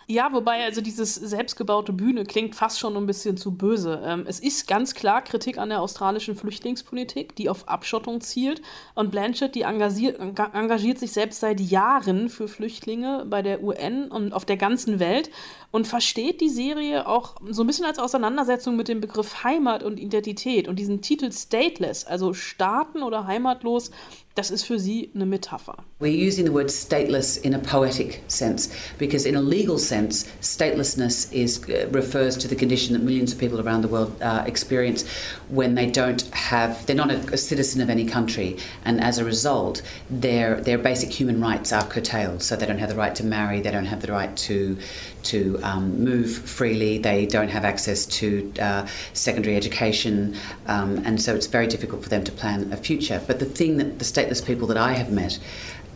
Ja, 0.09 0.33
wobei 0.33 0.63
also 0.63 0.81
dieses 0.83 1.17
selbstgebaute 1.17 1.93
Bühne 1.93 2.23
klingt 2.23 2.55
fast 2.55 2.79
schon 2.79 2.97
ein 2.97 3.07
bisschen 3.07 3.37
zu 3.37 3.57
böse. 3.57 4.01
Ähm, 4.05 4.25
es 4.29 4.39
ist 4.39 4.69
ganz 4.69 4.95
klar 4.95 5.21
Kritik 5.21 5.59
an 5.59 5.69
der 5.69 5.81
australischen 5.81 6.37
Flüchtlingspolitik, 6.37 7.35
die 7.35 7.49
auf 7.49 7.69
Abschottung 7.69 8.21
zielt. 8.21 8.63
Und 8.95 9.11
Blanchett, 9.11 9.57
die 9.57 9.63
engagiert, 9.63 10.21
engagiert 10.21 11.01
sich 11.01 11.11
selbst 11.11 11.41
seit 11.41 11.61
Jahren 11.61 12.29
für 12.29 12.47
Flüchtlinge 12.47 13.27
bei 13.29 13.43
der 13.43 13.65
UN 13.65 14.09
und 14.09 14.33
auf 14.33 14.45
der 14.45 14.57
ganzen 14.57 15.01
Welt 15.01 15.29
und 15.71 15.87
versteht 15.87 16.41
die 16.41 16.49
Serie 16.49 17.07
auch 17.07 17.37
so 17.51 17.63
ein 17.63 17.67
bisschen 17.67 17.85
als 17.85 17.99
Auseinandersetzung 17.99 18.77
mit 18.77 18.89
dem 18.89 19.01
Begriff 19.01 19.45
Heimat 19.45 19.83
und 19.83 19.99
Identität. 19.99 20.69
Und 20.69 20.79
diesen 20.79 21.03
Titel 21.03 21.31
Stateless, 21.33 22.05
also 22.05 22.33
Staaten 22.33 23.03
oder 23.03 23.27
heimatlos, 23.27 23.91
das 24.37 24.51
ist 24.51 24.65
für 24.65 24.79
sie 24.79 25.11
eine 25.15 25.25
Metapher. 25.25 25.77
We're 25.99 26.13
using 26.13 26.45
the 26.45 26.53
word 26.53 26.71
stateless 26.71 27.39
in 27.39 27.55
a 27.55 27.59
poetic 27.59 28.23
sense 28.29 28.69
because 28.99 29.27
in 29.27 29.35
a 29.35 29.41
legal 29.41 29.79
sense 29.79 30.27
statelessness 30.43 31.33
is 31.33 31.63
uh, 31.71 31.89
refers 31.91 32.37
to 32.39 32.49
the 32.49 32.55
condition 32.55 32.93
that 32.93 33.03
millions 33.03 33.33
of 33.33 33.39
people 33.39 33.59
around 33.59 33.83
the 33.83 33.89
world 33.89 34.13
uh, 34.21 34.45
experience 34.47 35.07
when 35.49 35.75
they 35.75 35.87
don't 35.87 36.23
have 36.35 36.85
they're 36.85 36.95
not 36.95 37.11
a, 37.11 37.17
a, 37.33 37.39
citizen 37.39 37.81
of 37.81 37.89
any 37.89 38.05
country 38.05 38.59
and 38.85 39.01
as 39.01 39.17
a 39.17 39.25
result 39.25 39.81
their 40.11 40.61
their 40.61 40.77
basic 40.77 41.11
human 41.11 41.41
rights 41.41 41.73
are 41.73 41.85
curtailed 41.85 42.43
so 42.43 42.57
they 42.57 42.67
don't 42.67 42.79
have 42.79 42.91
the 42.91 42.95
right 42.95 43.15
to 43.15 43.25
marry 43.25 43.63
they 43.63 43.71
don't 43.71 43.87
have 43.87 44.03
the 44.03 44.13
right 44.13 44.37
to 44.37 44.77
to 45.23 45.59
um, 45.67 46.05
move 46.05 46.31
freely. 46.31 46.99
They 46.99 47.27
don't 47.27 47.49
have 47.49 47.65
access 47.65 48.07
to 48.21 48.53
uh, 48.61 48.87
secondary 49.13 49.57
education, 49.57 50.37
um, 50.67 50.99
and 51.05 51.21
so 51.21 51.35
it's 51.35 51.49
very 51.49 51.67
difficult 51.67 52.03
for 52.05 52.09
them 52.09 52.23
to 52.25 52.33
plan 52.33 52.73
a 52.73 52.77
future. 52.77 53.21
But 53.27 53.41
the 53.41 53.47
thing 53.47 53.79
that 53.79 53.99
the 53.99 54.05
stateless 54.05 54.45
people 54.45 54.69
that 54.69 54.77
I 54.77 54.93
have 54.93 55.11
met, 55.11 55.39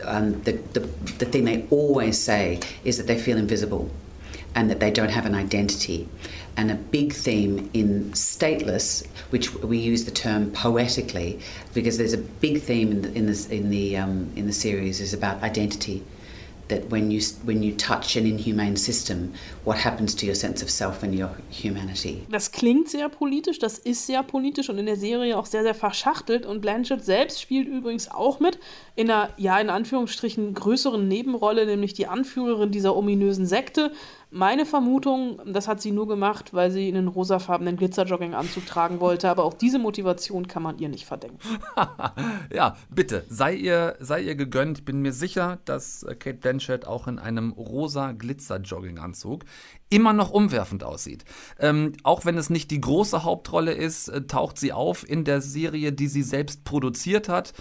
um, 0.04 0.42
the, 0.42 0.52
the, 0.74 0.80
the 1.20 1.26
thing 1.26 1.44
they 1.44 1.66
always 1.70 2.18
say 2.18 2.58
is 2.84 2.96
that 2.98 3.06
they 3.06 3.18
feel 3.18 3.38
invisible 3.38 3.90
and 4.56 4.68
that 4.68 4.80
they 4.80 4.90
don't 4.90 5.10
have 5.10 5.26
an 5.26 5.36
identity. 5.36 6.08
And 6.56 6.72
a 6.72 6.74
big 6.74 7.12
theme 7.12 7.70
in 7.72 8.10
stateless, 8.10 9.06
which 9.30 9.54
we 9.54 9.78
use 9.78 10.04
the 10.04 10.10
term 10.10 10.50
poetically, 10.50 11.38
because 11.74 11.96
there's 11.96 12.12
a 12.12 12.18
big 12.18 12.60
theme 12.60 12.90
in 12.90 13.02
the, 13.02 13.12
in, 13.12 13.26
this, 13.26 13.48
in 13.48 13.70
the, 13.70 13.96
um, 13.96 14.32
in 14.34 14.46
the 14.48 14.52
series, 14.52 15.00
is 15.00 15.14
about 15.14 15.40
identity 15.44 16.02
that 16.70 16.90
when 16.90 17.10
you 17.10 17.20
when 17.44 17.62
you 17.62 17.76
touch 17.76 18.16
an 18.16 18.26
inhumane 18.26 18.76
system, 18.76 19.32
what 19.64 19.84
happens 19.84 20.14
to 20.16 20.26
your 20.26 20.34
sense 20.34 20.62
of 20.62 20.70
self 20.70 21.02
and 21.02 21.14
your 21.14 21.30
humanity. 21.50 22.22
Das 22.30 22.52
klingt 22.52 22.88
sehr 22.88 23.08
politisch, 23.08 23.58
das 23.58 23.78
ist 23.78 24.06
sehr 24.06 24.22
politisch 24.22 24.70
und 24.70 24.78
in 24.78 24.86
der 24.86 24.96
Serie 24.96 25.36
auch 25.36 25.46
sehr, 25.46 25.62
sehr 25.62 25.74
verschachtelt. 25.74 26.46
Und 26.46 26.60
Blanchett 26.60 27.04
selbst 27.04 27.40
spielt 27.40 27.68
übrigens 27.68 28.10
auch 28.10 28.40
mit 28.40 28.58
in 28.96 29.10
einer, 29.10 29.30
ja, 29.36 29.58
in 29.58 29.70
Anführungsstrichen 29.70 30.54
größeren 30.54 31.06
Nebenrolle, 31.06 31.66
nämlich 31.66 31.94
die 31.94 32.06
Anführerin 32.06 32.70
dieser 32.70 32.96
ominösen 32.96 33.46
Sekte. 33.46 33.92
Meine 34.32 34.64
Vermutung, 34.64 35.40
das 35.44 35.66
hat 35.66 35.80
sie 35.80 35.90
nur 35.90 36.06
gemacht, 36.06 36.54
weil 36.54 36.70
sie 36.70 36.86
einen 36.86 37.08
rosafarbenen 37.08 37.76
Glitzerjogginganzug 37.76 38.64
tragen 38.64 39.00
wollte, 39.00 39.28
aber 39.28 39.44
auch 39.44 39.54
diese 39.54 39.80
Motivation 39.80 40.46
kann 40.46 40.62
man 40.62 40.78
ihr 40.78 40.88
nicht 40.88 41.04
verdenken. 41.04 41.38
ja, 42.54 42.76
bitte, 42.90 43.24
sei 43.28 43.54
ihr, 43.54 43.96
sei 43.98 44.20
ihr 44.20 44.36
gegönnt. 44.36 44.84
Bin 44.84 45.02
mir 45.02 45.12
sicher, 45.12 45.58
dass 45.64 46.04
äh, 46.04 46.14
Kate 46.14 46.38
Blanchett 46.38 46.86
auch 46.86 47.08
in 47.08 47.18
einem 47.18 47.50
rosa 47.52 48.12
Glitzerjogginganzug 48.12 49.44
immer 49.88 50.12
noch 50.12 50.30
umwerfend 50.30 50.84
aussieht. 50.84 51.24
Ähm, 51.58 51.94
auch 52.04 52.24
wenn 52.24 52.38
es 52.38 52.50
nicht 52.50 52.70
die 52.70 52.80
große 52.80 53.24
Hauptrolle 53.24 53.72
ist, 53.72 54.06
äh, 54.08 54.22
taucht 54.28 54.58
sie 54.58 54.72
auf 54.72 55.08
in 55.08 55.24
der 55.24 55.40
Serie, 55.40 55.92
die 55.92 56.06
sie 56.06 56.22
selbst 56.22 56.62
produziert 56.62 57.28
hat 57.28 57.52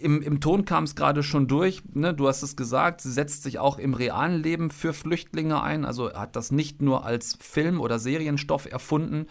im, 0.00 0.22
im 0.22 0.40
Ton 0.40 0.64
kam 0.64 0.84
es 0.84 0.94
gerade 0.94 1.22
schon 1.22 1.46
durch, 1.46 1.82
ne? 1.92 2.14
du 2.14 2.28
hast 2.28 2.42
es 2.42 2.56
gesagt, 2.56 3.00
sie 3.00 3.12
setzt 3.12 3.42
sich 3.42 3.58
auch 3.58 3.78
im 3.78 3.94
realen 3.94 4.42
Leben 4.42 4.70
für 4.70 4.92
Flüchtlinge 4.92 5.62
ein, 5.62 5.84
also 5.84 6.09
hat 6.14 6.36
das 6.36 6.50
nicht 6.50 6.82
nur 6.82 7.04
als 7.04 7.36
Film- 7.40 7.80
oder 7.80 7.98
Serienstoff 7.98 8.70
erfunden. 8.70 9.26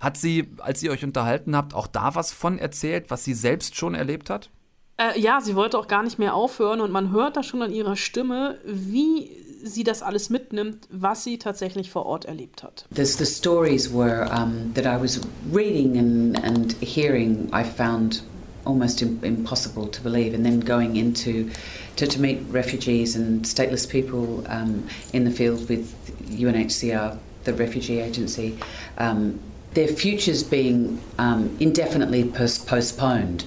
Hat 0.00 0.16
sie, 0.16 0.50
als 0.58 0.82
ihr 0.82 0.90
euch 0.90 1.04
unterhalten 1.04 1.56
habt, 1.56 1.74
auch 1.74 1.86
da 1.86 2.14
was 2.14 2.32
von 2.32 2.58
erzählt, 2.58 3.10
was 3.10 3.24
sie 3.24 3.34
selbst 3.34 3.76
schon 3.76 3.94
erlebt 3.94 4.30
hat? 4.30 4.50
Äh, 4.98 5.18
ja, 5.18 5.40
sie 5.40 5.56
wollte 5.56 5.78
auch 5.78 5.88
gar 5.88 6.02
nicht 6.02 6.18
mehr 6.18 6.34
aufhören 6.34 6.80
und 6.80 6.92
man 6.92 7.10
hört 7.12 7.36
da 7.36 7.42
schon 7.42 7.62
an 7.62 7.72
ihrer 7.72 7.96
Stimme, 7.96 8.58
wie 8.64 9.30
sie 9.62 9.84
das 9.84 10.02
alles 10.02 10.28
mitnimmt, 10.28 10.88
was 10.90 11.24
sie 11.24 11.38
tatsächlich 11.38 11.90
vor 11.90 12.06
Ort 12.06 12.24
erlebt 12.24 12.62
hat. 12.62 12.86
There's 12.94 13.16
the 13.16 13.24
stories 13.24 13.92
where 13.92 14.28
um, 14.30 14.72
that 14.74 14.84
I 14.84 15.00
was 15.00 15.20
reading 15.52 15.96
and, 15.98 16.44
and 16.44 16.76
hearing, 16.80 17.48
I 17.54 17.64
found 17.64 18.24
almost 18.64 19.02
impossible 19.02 19.88
to 19.88 20.00
believe. 20.00 20.34
And 20.34 20.44
then 20.44 20.60
going 20.60 20.96
into 20.96 21.50
to, 21.96 22.06
to 22.06 22.20
meet 22.20 22.42
refugees 22.48 23.16
and 23.16 23.44
stateless 23.44 23.88
people 23.88 24.44
um, 24.48 24.88
in 25.12 25.24
the 25.24 25.30
field 25.30 25.68
with 25.68 25.94
UNHCR, 26.30 27.18
the 27.44 27.54
refugee 27.54 28.00
agency, 28.00 28.58
um, 28.98 29.40
their 29.74 29.88
futures 29.88 30.42
being 30.42 31.00
um, 31.18 31.56
indefinitely 31.60 32.24
pos- 32.24 32.58
postponed. 32.58 33.44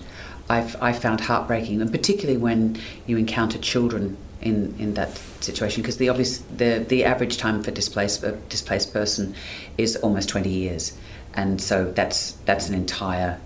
I've, 0.49 0.79
I 0.81 0.93
found 0.93 1.21
heartbreaking, 1.21 1.81
and 1.81 1.91
particularly 1.91 2.37
when 2.37 2.77
you 3.07 3.17
encounter 3.17 3.57
children 3.57 4.17
in, 4.41 4.75
in 4.77 4.93
that 4.93 5.17
situation, 5.41 5.81
because 5.81 5.97
the 5.97 6.09
obvious 6.09 6.39
the, 6.55 6.85
the 6.87 7.03
average 7.03 7.37
time 7.37 7.63
for 7.63 7.71
displaced 7.71 8.23
displaced 8.49 8.93
person 8.93 9.33
is 9.77 9.95
almost 9.97 10.29
20 10.29 10.49
years, 10.49 10.95
and 11.33 11.59
so 11.59 11.91
that's 11.91 12.31
that's 12.45 12.69
an 12.69 12.75
entire 12.75 13.39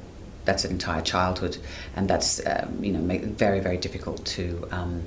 that's 0.49 0.65
an 0.65 0.71
entire 0.71 1.03
childhood, 1.03 1.57
and 1.95 2.09
that's 2.09 2.41
um, 2.45 2.83
you 2.83 2.91
know 2.91 3.01
make, 3.01 3.23
very 3.37 3.61
very 3.61 3.77
difficult 3.77 4.25
to 4.25 4.67
um, 4.71 5.03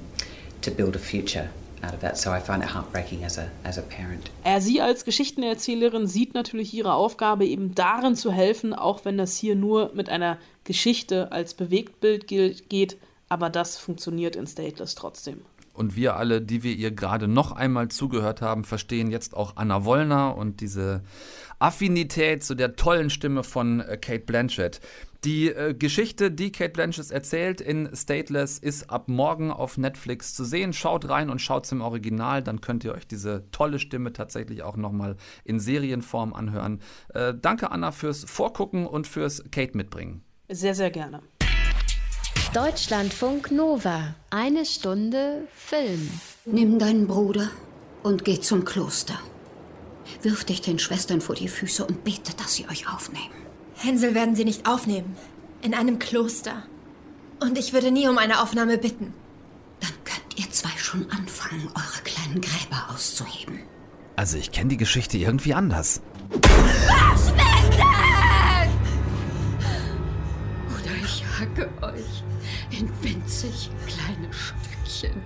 to 0.61 0.71
build 0.71 0.97
a 0.97 0.99
future. 0.99 1.49
Out 1.85 1.95
of 1.95 2.01
that. 2.03 2.17
So 2.17 2.31
I 2.31 2.39
find 2.39 2.63
it 2.63 2.73
heartbreaking 2.73 3.25
as 3.25 3.39
a, 3.39 3.51
as 3.65 3.77
a 3.77 3.83
parent. 3.83 4.31
Er, 4.45 4.61
sie 4.61 4.81
als 4.81 5.05
Geschichtenerzählerin 5.05 6.07
sieht 6.07 6.33
natürlich 6.33 6.73
ihre 6.73 6.95
Aufgabe 6.95 7.45
eben 7.45 7.75
darin 7.75 8.15
zu 8.15 8.31
helfen, 8.31 8.73
auch 8.73 9.05
wenn 9.05 9.19
das 9.19 9.37
hier 9.37 9.57
nur 9.57 9.91
mit 9.93 10.09
einer 10.09 10.39
Geschichte 10.63 11.33
als 11.33 11.55
Bewegtbild 11.55 12.29
geht, 12.69 12.99
aber 13.29 13.51
das 13.51 13.79
funktioniert 13.79 14.37
in 14.37 14.47
Stateless 14.47 14.95
trotzdem. 14.95 15.41
Und 15.75 15.97
wir 15.97 16.15
alle, 16.15 16.41
die 16.41 16.63
wir 16.63 16.75
ihr 16.75 16.93
gerade 16.93 17.27
noch 17.27 17.51
einmal 17.51 17.89
zugehört 17.89 18.43
haben, 18.43 18.63
verstehen 18.63 19.11
jetzt 19.11 19.35
auch 19.35 19.57
Anna 19.57 19.85
Wollner 19.85 20.37
und 20.37 20.61
diese 20.61 21.03
Affinität 21.59 22.45
zu 22.45 22.55
der 22.55 22.77
tollen 22.77 23.09
Stimme 23.09 23.43
von 23.43 23.81
äh, 23.81 23.97
Kate 23.97 24.25
Blanchett. 24.25 24.81
Die 25.25 25.51
äh, 25.51 25.73
Geschichte, 25.73 26.33
die 26.33 26.51
Kate 26.51 26.73
Blanchett 26.73 27.13
erzählt 27.13 27.61
in 27.61 27.89
Stateless, 27.95 28.59
ist 28.59 28.91
ab 28.91 29.09
morgen 29.09 29.53
auf 29.53 29.79
Netflix 29.79 30.35
zu 30.35 30.45
sehen. 30.45 30.73
Schaut 30.73 31.09
rein 31.09 31.31
und 31.31 31.41
schaut 31.41 31.71
im 31.71 31.81
Original, 31.81 32.43
dann 32.43 32.61
könnt 32.61 32.83
ihr 32.83 32.93
euch 32.93 33.07
diese 33.07 33.49
tolle 33.53 33.79
Stimme 33.79 34.13
tatsächlich 34.13 34.65
auch 34.65 34.77
nochmal 34.77 35.17
in 35.45 35.61
Serienform 35.61 36.35
anhören. 36.35 36.81
Äh, 37.15 37.35
danke, 37.41 37.71
Anna, 37.71 37.93
fürs 37.93 38.25
Vorgucken 38.25 38.85
und 38.85 39.07
fürs 39.07 39.45
Kate 39.53 39.77
mitbringen. 39.77 40.25
Sehr, 40.49 40.75
sehr 40.75 40.91
gerne. 40.91 41.23
Deutschlandfunk 42.53 43.53
Nova. 43.53 44.17
Eine 44.31 44.67
Stunde 44.67 45.47
Film. 45.55 46.11
Nimm 46.47 46.81
deinen 46.81 47.07
Bruder 47.07 47.49
und 48.03 48.25
geh 48.25 48.41
zum 48.41 48.65
Kloster. 48.65 49.19
Wirf 50.23 50.45
dich 50.45 50.61
den 50.63 50.81
Schwestern 50.81 51.21
vor 51.21 51.37
die 51.37 51.49
Füße 51.49 51.87
und 51.87 52.03
bete, 52.03 52.35
dass 52.37 52.55
sie 52.55 52.69
euch 52.69 52.93
aufnehmen. 52.93 53.42
Hänsel 53.83 54.15
werden 54.15 54.37
sie 54.37 54.45
nicht 54.45 54.69
aufnehmen. 54.69 55.17
In 55.61 55.75
einem 55.75 55.99
Kloster. 55.99 56.63
Und 57.41 57.59
ich 57.59 57.73
würde 57.73 57.91
nie 57.91 58.09
um 58.09 58.17
eine 58.17 58.41
Aufnahme 58.41 58.79
bitten. 58.79 59.13
Dann 59.81 59.93
könnt 60.05 60.39
ihr 60.39 60.49
zwei 60.51 60.71
schon 60.79 61.11
anfangen, 61.11 61.69
eure 61.75 62.03
kleinen 62.05 62.41
Gräber 62.41 62.87
auszuheben. 62.95 63.59
Also 64.15 64.39
ich 64.39 64.53
kenne 64.53 64.69
die 64.71 64.77
Geschichte 64.77 65.19
irgendwie 65.19 65.55
anders. 65.55 66.01
Verschwindet! 66.87 67.43
Oder 70.69 70.95
ich 71.03 71.25
hacke 71.41 71.69
euch 71.83 72.23
in 72.71 72.89
winzig 73.03 73.71
kleine 73.87 74.33
Stückchen. 74.33 75.21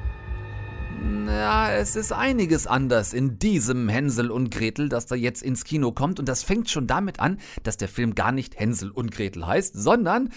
Ja, 1.27 1.71
es 1.73 1.97
ist 1.97 2.13
einiges 2.13 2.67
anders 2.67 3.13
in 3.13 3.39
diesem 3.39 3.89
Hänsel 3.89 4.31
und 4.31 4.51
Gretel, 4.51 4.89
das 4.89 5.07
da 5.07 5.15
jetzt 5.15 5.43
ins 5.43 5.65
Kino 5.65 5.93
kommt. 5.93 6.19
Und 6.19 6.29
das 6.29 6.43
fängt 6.43 6.71
schon 6.71 6.87
damit 6.87 7.21
an, 7.21 7.39
dass 7.63 7.77
der 7.77 7.89
Film 7.89 8.15
gar 8.15 8.33
nicht 8.33 8.59
Hänsel 8.59 8.91
und 8.91 9.11
Gretel 9.11 9.47
heißt, 9.47 9.75
sondern 9.75 10.31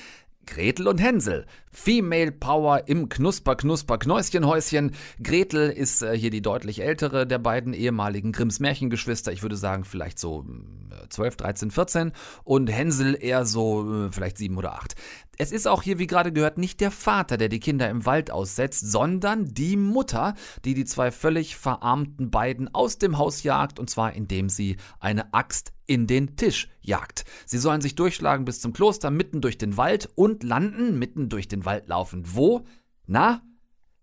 Gretel 0.45 0.87
und 0.87 0.99
Hänsel. 0.99 1.45
Female 1.71 2.31
Power 2.31 2.87
im 2.87 3.07
Knusper, 3.07 3.55
Knusper, 3.55 3.97
Knäuschenhäuschen. 3.97 4.91
Gretel 5.23 5.69
ist 5.69 6.01
äh, 6.01 6.17
hier 6.17 6.31
die 6.31 6.41
deutlich 6.41 6.81
ältere 6.81 7.27
der 7.27 7.37
beiden 7.37 7.73
ehemaligen 7.73 8.31
Grimms 8.31 8.59
Märchengeschwister. 8.59 9.31
Ich 9.31 9.43
würde 9.43 9.57
sagen, 9.57 9.85
vielleicht 9.85 10.19
so 10.19 10.45
äh, 10.88 10.88
12, 11.09 11.37
13, 11.37 11.71
14. 11.71 12.11
Und 12.43 12.67
Hänsel 12.67 13.17
eher 13.19 13.45
so 13.45 14.05
äh, 14.05 14.11
vielleicht 14.11 14.37
7 14.37 14.57
oder 14.57 14.73
8. 14.73 14.95
Es 15.37 15.53
ist 15.53 15.67
auch 15.67 15.83
hier, 15.83 15.99
wie 15.99 16.07
gerade 16.07 16.33
gehört, 16.33 16.57
nicht 16.57 16.81
der 16.81 16.91
Vater, 16.91 17.37
der 17.37 17.47
die 17.47 17.61
Kinder 17.61 17.89
im 17.89 18.05
Wald 18.05 18.29
aussetzt, 18.29 18.91
sondern 18.91 19.45
die 19.45 19.77
Mutter, 19.77 20.33
die 20.65 20.73
die 20.73 20.83
zwei 20.83 21.11
völlig 21.11 21.55
verarmten 21.55 22.29
beiden 22.29 22.73
aus 22.75 22.97
dem 22.97 23.17
Haus 23.17 23.43
jagt, 23.43 23.79
und 23.79 23.89
zwar 23.89 24.13
indem 24.13 24.49
sie 24.49 24.75
eine 24.99 25.33
Axt 25.33 25.71
in 25.85 26.07
den 26.07 26.35
Tisch 26.35 26.67
jagt. 26.81 27.23
Sie 27.45 27.57
sollen 27.57 27.79
sich 27.79 27.95
durchschlagen 27.95 28.43
bis 28.43 28.59
zum 28.59 28.73
Kloster, 28.73 29.11
mitten 29.11 29.39
durch 29.39 29.57
den 29.57 29.77
Wald 29.77 30.09
und 30.15 30.43
landen, 30.43 30.99
mitten 30.99 31.29
durch 31.29 31.47
den 31.47 31.63
Wald 31.63 31.87
laufend. 31.87 32.35
Wo? 32.35 32.65
Na? 33.07 33.41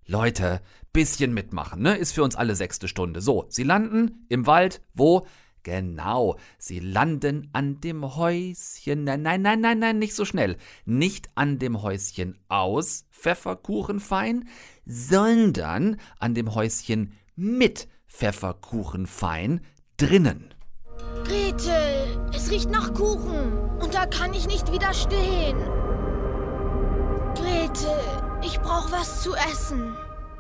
Leute, 0.07 0.63
bisschen 0.93 1.35
mitmachen, 1.35 1.83
ne? 1.83 1.97
Ist 1.97 2.13
für 2.13 2.23
uns 2.23 2.37
alle 2.37 2.55
sechste 2.55 2.89
Stunde. 2.89 3.21
So, 3.21 3.45
sie 3.51 3.65
landen 3.65 4.25
im 4.31 4.47
Wald, 4.47 4.81
wo? 4.95 5.27
Genau, 5.67 6.37
sie 6.59 6.79
landen 6.79 7.51
an 7.53 7.81
dem 7.81 8.15
Häuschen. 8.15 9.03
Nein, 9.03 9.23
nein, 9.23 9.43
nein, 9.43 9.61
nein, 9.61 9.81
nein, 9.81 9.99
nicht 9.99 10.15
so 10.15 10.25
schnell. 10.25 10.59
Nicht 10.85 11.29
an 11.35 11.59
dem 11.59 11.83
Häuschen 11.83 12.39
aus 12.49 13.05
Pfefferkuchenfein, 13.11 14.49
sondern 14.87 15.97
an 16.21 16.35
dem 16.35 16.55
Häuschen 16.55 17.15
mit 17.35 17.89
Pfefferkuchenfein 18.07 19.61
drinnen. 19.97 20.55
Gretel, 21.25 22.31
es 22.33 22.49
riecht 22.49 22.71
nach 22.71 22.95
Kuchen 22.95 23.53
und 23.81 23.93
da 23.93 24.07
kann 24.07 24.35
ich 24.35 24.47
nicht 24.47 24.71
widerstehen. 24.71 25.59
Gretel, 27.35 27.99
ich 28.45 28.61
brauche 28.61 28.93
was 28.93 29.21
zu 29.21 29.35
essen. 29.35 29.97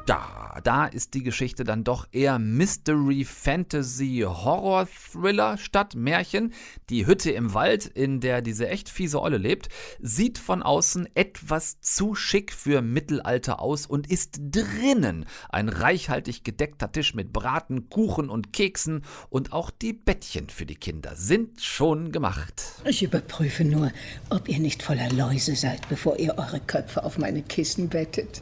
Da, 0.06 0.60
da 0.62 0.86
ist 0.86 1.14
die 1.14 1.24
Geschichte 1.24 1.64
dann 1.64 1.82
doch 1.82 2.06
eher 2.12 2.38
Mystery, 2.38 3.24
Fantasy, 3.24 4.24
Horror, 4.24 4.86
Thriller 4.86 5.58
statt 5.58 5.96
Märchen. 5.96 6.52
Die 6.90 7.08
Hütte 7.08 7.32
im 7.32 7.54
Wald, 7.54 7.86
in 7.86 8.20
der 8.20 8.40
diese 8.40 8.68
echt 8.68 8.88
fiese 8.88 9.20
Olle 9.20 9.38
lebt, 9.38 9.68
sieht 10.00 10.38
von 10.38 10.62
außen 10.62 11.08
etwas 11.16 11.80
zu 11.80 12.14
schick 12.14 12.52
für 12.52 12.82
Mittelalter 12.82 13.60
aus 13.60 13.84
und 13.84 14.08
ist 14.08 14.38
drinnen 14.40 15.26
ein 15.48 15.68
reichhaltig 15.68 16.44
gedeckter 16.44 16.92
Tisch 16.92 17.14
mit 17.14 17.32
Braten, 17.32 17.90
Kuchen 17.90 18.30
und 18.30 18.52
Keksen 18.52 19.02
und 19.28 19.52
auch 19.52 19.72
die 19.72 19.92
Bettchen 19.92 20.50
für 20.50 20.66
die 20.66 20.76
Kinder 20.76 21.16
sind 21.16 21.60
schon 21.60 22.12
gemacht. 22.12 22.62
Ich 22.84 23.02
überprüfe 23.02 23.64
nur, 23.64 23.90
ob 24.30 24.48
ihr 24.48 24.60
nicht 24.60 24.84
voller 24.84 25.10
Läuse 25.10 25.56
seid, 25.56 25.88
bevor 25.88 26.16
ihr 26.20 26.38
eure 26.38 26.60
Köpfe 26.60 27.02
auf 27.02 27.18
meine 27.18 27.42
Kissen 27.42 27.88
bettet. 27.88 28.40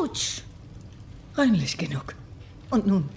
Autsch! 0.00 0.42
Reinlich 1.36 1.76
genug. 1.78 2.14
Und 2.70 2.86
nun, 2.86 3.08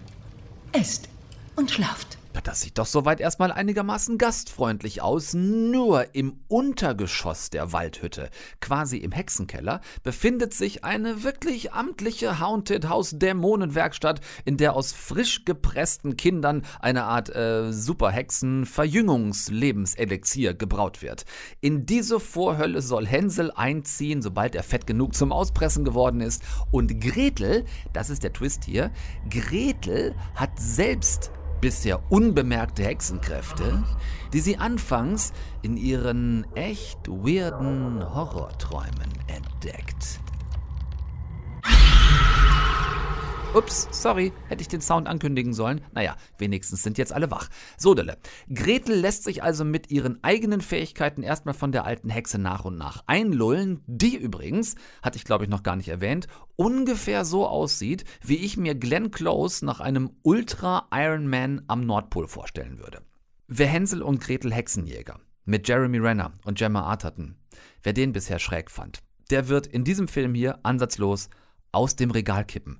esst 0.71 1.07
und 1.55 1.69
schlaft. 1.69 2.16
Das 2.43 2.61
sieht 2.61 2.77
doch 2.77 2.85
soweit 2.85 3.19
erstmal 3.19 3.51
einigermaßen 3.51 4.17
gastfreundlich 4.17 5.01
aus. 5.01 5.33
Nur 5.33 6.15
im 6.15 6.39
Untergeschoss 6.47 7.49
der 7.49 7.73
Waldhütte, 7.73 8.29
quasi 8.59 8.97
im 8.97 9.11
Hexenkeller, 9.11 9.81
befindet 10.03 10.53
sich 10.53 10.83
eine 10.83 11.23
wirklich 11.23 11.73
amtliche 11.73 12.39
Haunted 12.39 12.89
House 12.89 13.17
Dämonenwerkstatt, 13.17 14.21
in 14.45 14.57
der 14.57 14.75
aus 14.75 14.93
frisch 14.93 15.45
gepressten 15.45 16.17
Kindern 16.17 16.63
eine 16.79 17.03
Art 17.03 17.33
äh, 17.35 17.71
Superhexen 17.71 18.65
Verjüngungslebenselixier 18.65 20.53
gebraut 20.53 21.01
wird. 21.01 21.25
In 21.61 21.85
diese 21.85 22.19
Vorhölle 22.19 22.81
soll 22.81 23.07
Hänsel 23.07 23.51
einziehen, 23.51 24.21
sobald 24.21 24.55
er 24.55 24.63
fett 24.63 24.87
genug 24.87 25.15
zum 25.15 25.31
Auspressen 25.31 25.85
geworden 25.85 26.21
ist. 26.21 26.43
Und 26.71 27.01
Gretel, 27.01 27.65
das 27.93 28.09
ist 28.09 28.23
der 28.23 28.33
Twist 28.33 28.65
hier, 28.65 28.91
Gretel 29.29 30.15
hat 30.35 30.51
selbst 30.59 31.31
bisher 31.61 31.99
unbemerkte 32.11 32.83
Hexenkräfte, 32.83 33.83
die 34.33 34.39
sie 34.39 34.57
anfangs 34.57 35.33
in 35.61 35.77
ihren 35.77 36.45
echt 36.55 37.07
weirden 37.07 38.03
Horrorträumen 38.13 39.11
entdeckt. 39.27 40.19
Ups, 43.57 43.87
sorry, 43.89 44.33
hätte 44.49 44.61
ich 44.61 44.67
den 44.67 44.81
Sound 44.81 45.07
ankündigen 45.07 45.51
sollen. 45.51 45.81
Naja, 45.91 46.15
wenigstens 46.37 46.83
sind 46.83 46.99
jetzt 46.99 47.11
alle 47.11 47.31
wach. 47.31 47.49
Sodele. 47.75 48.19
Gretel 48.53 48.99
lässt 48.99 49.23
sich 49.23 49.41
also 49.41 49.65
mit 49.65 49.89
ihren 49.89 50.23
eigenen 50.23 50.61
Fähigkeiten 50.61 51.23
erstmal 51.23 51.55
von 51.55 51.71
der 51.71 51.83
alten 51.83 52.11
Hexe 52.11 52.37
nach 52.37 52.65
und 52.65 52.77
nach 52.77 53.03
einlullen, 53.07 53.81
die 53.87 54.15
übrigens, 54.15 54.75
hatte 55.01 55.17
ich 55.17 55.23
glaube 55.23 55.45
ich 55.45 55.49
noch 55.49 55.63
gar 55.63 55.75
nicht 55.75 55.87
erwähnt, 55.87 56.27
ungefähr 56.55 57.25
so 57.25 57.47
aussieht, 57.47 58.03
wie 58.21 58.35
ich 58.35 58.57
mir 58.57 58.75
Glenn 58.75 59.09
Close 59.09 59.65
nach 59.65 59.79
einem 59.79 60.11
Ultra 60.21 60.87
Iron 60.93 61.27
Man 61.27 61.63
am 61.65 61.83
Nordpol 61.83 62.27
vorstellen 62.27 62.77
würde. 62.77 63.01
Wer 63.47 63.65
Hänsel 63.65 64.03
und 64.03 64.21
Gretel 64.21 64.53
Hexenjäger 64.53 65.19
mit 65.45 65.67
Jeremy 65.67 65.97
Renner 65.97 66.33
und 66.45 66.59
Gemma 66.59 66.83
Arterton, 66.83 67.33
wer 67.81 67.93
den 67.93 68.13
bisher 68.13 68.37
schräg 68.37 68.69
fand, 68.69 68.99
der 69.31 69.47
wird 69.47 69.65
in 69.65 69.83
diesem 69.83 70.07
Film 70.07 70.35
hier 70.35 70.59
ansatzlos 70.61 71.31
aus 71.71 71.95
dem 71.95 72.11
Regal 72.11 72.45
kippen. 72.45 72.79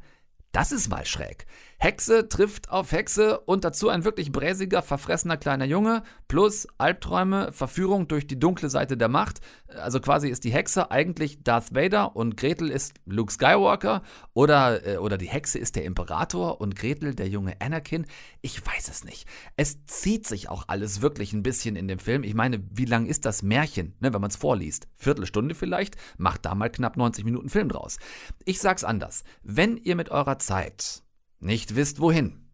Das 0.51 0.71
ist 0.71 0.89
mal 0.89 1.05
schräg. 1.05 1.45
Hexe 1.79 2.27
trifft 2.27 2.69
auf 2.69 2.91
Hexe 2.91 3.39
und 3.41 3.63
dazu 3.63 3.89
ein 3.89 4.03
wirklich 4.03 4.31
bräsiger, 4.31 4.81
verfressener 4.81 5.37
kleiner 5.37 5.65
Junge 5.65 6.01
plus 6.27 6.67
Albträume, 6.79 7.51
Verführung 7.51 8.07
durch 8.07 8.25
die 8.25 8.39
dunkle 8.39 8.69
Seite 8.69 8.97
der 8.97 9.09
Macht. 9.09 9.41
Also 9.67 9.99
quasi 9.99 10.29
ist 10.29 10.43
die 10.43 10.51
Hexe 10.51 10.89
eigentlich 10.89 11.43
Darth 11.43 11.75
Vader 11.75 12.15
und 12.15 12.35
Gretel 12.35 12.71
ist 12.71 12.95
Luke 13.05 13.31
Skywalker 13.31 14.01
oder, 14.33 14.85
äh, 14.87 14.97
oder 14.97 15.19
die 15.19 15.29
Hexe 15.29 15.59
ist 15.59 15.75
der 15.75 15.85
Imperator 15.85 16.59
und 16.59 16.75
Gretel 16.75 17.13
der 17.13 17.27
junge 17.27 17.61
Anakin. 17.61 18.07
Ich 18.41 18.65
weiß 18.65 18.89
es 18.89 19.03
nicht. 19.03 19.27
Es 19.55 19.85
zieht 19.85 20.25
sich 20.25 20.49
auch 20.49 20.63
alles 20.67 21.01
wirklich 21.01 21.31
ein 21.33 21.43
bisschen 21.43 21.75
in 21.75 21.87
dem 21.87 21.99
Film. 21.99 22.23
Ich 22.23 22.33
meine, 22.33 22.63
wie 22.71 22.85
lang 22.85 23.05
ist 23.05 23.23
das 23.25 23.43
Märchen, 23.43 23.93
ne, 23.99 24.13
wenn 24.13 24.21
man 24.21 24.31
es 24.31 24.35
vorliest? 24.35 24.87
Viertelstunde 24.95 25.53
vielleicht? 25.53 25.95
Macht 26.17 26.45
da 26.45 26.55
mal 26.55 26.71
knapp 26.71 26.97
90 26.97 27.23
Minuten 27.23 27.49
Film 27.49 27.69
draus. 27.69 27.97
Ich 28.45 28.59
sag's 28.59 28.83
anders. 28.83 29.23
Wenn 29.43 29.77
ihr 29.77 29.95
mit 29.95 30.09
eurer 30.09 30.39
Zeit 30.39 31.03
nicht 31.39 31.75
wisst 31.75 31.99
wohin 31.99 32.47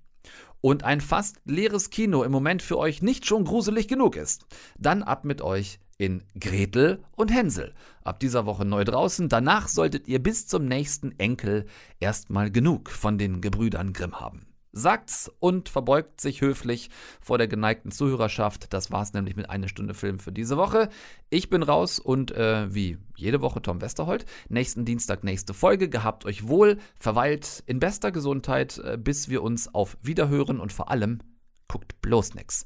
und 0.63 0.83
ein 0.83 1.01
fast 1.01 1.41
leeres 1.45 1.89
Kino 1.89 2.23
im 2.23 2.31
Moment 2.31 2.61
für 2.61 2.77
euch 2.77 3.01
nicht 3.01 3.25
schon 3.25 3.43
gruselig 3.43 3.87
genug 3.89 4.15
ist, 4.15 4.45
dann 4.77 5.03
ab 5.03 5.25
mit 5.25 5.41
euch 5.41 5.79
in 5.97 6.23
Gretel 6.39 7.03
und 7.15 7.31
Hänsel. 7.31 7.73
Ab 8.03 8.19
dieser 8.19 8.45
Woche 8.45 8.65
neu 8.65 8.83
draußen. 8.83 9.29
Danach 9.29 9.67
solltet 9.67 10.07
ihr 10.07 10.21
bis 10.23 10.47
zum 10.47 10.65
nächsten 10.65 11.17
Enkel 11.19 11.65
erstmal 11.99 12.49
genug 12.49 12.89
von 12.89 13.17
den 13.17 13.41
Gebrüdern 13.41 13.93
Grimm 13.93 14.19
haben 14.19 14.52
sagt's 14.73 15.31
und 15.39 15.69
verbeugt 15.69 16.19
sich 16.19 16.41
höflich 16.41 16.89
vor 17.21 17.37
der 17.37 17.47
geneigten 17.47 17.91
Zuhörerschaft. 17.91 18.73
Das 18.73 18.91
war's 18.91 19.13
nämlich 19.13 19.35
mit 19.35 19.49
einer 19.49 19.69
Stunde 19.69 19.93
Film 19.93 20.19
für 20.19 20.31
diese 20.31 20.57
Woche. 20.57 20.89
Ich 21.29 21.49
bin 21.49 21.63
raus 21.63 21.99
und 21.99 22.31
äh, 22.31 22.73
wie 22.73 22.97
jede 23.15 23.41
Woche 23.41 23.61
Tom 23.61 23.81
Westerholt. 23.81 24.25
Nächsten 24.49 24.83
Dienstag 24.83 25.23
nächste 25.23 25.53
Folge. 25.53 25.89
Gehabt 25.89 26.25
euch 26.25 26.47
wohl, 26.47 26.79
verweilt 26.95 27.63
in 27.67 27.79
bester 27.79 28.11
Gesundheit, 28.11 28.79
äh, 28.79 28.97
bis 28.97 29.29
wir 29.29 29.43
uns 29.43 29.73
auf 29.73 29.97
Wiederhören 30.01 30.59
und 30.59 30.73
vor 30.73 30.89
allem 30.89 31.19
guckt 31.67 32.01
bloß 32.01 32.33
nix, 32.33 32.65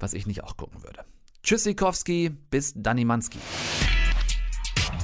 was 0.00 0.14
ich 0.14 0.26
nicht 0.26 0.42
auch 0.42 0.56
gucken 0.56 0.82
würde. 0.82 1.04
Tschüssikowski, 1.42 2.30
bis 2.50 2.72
Danimanski. 2.74 3.38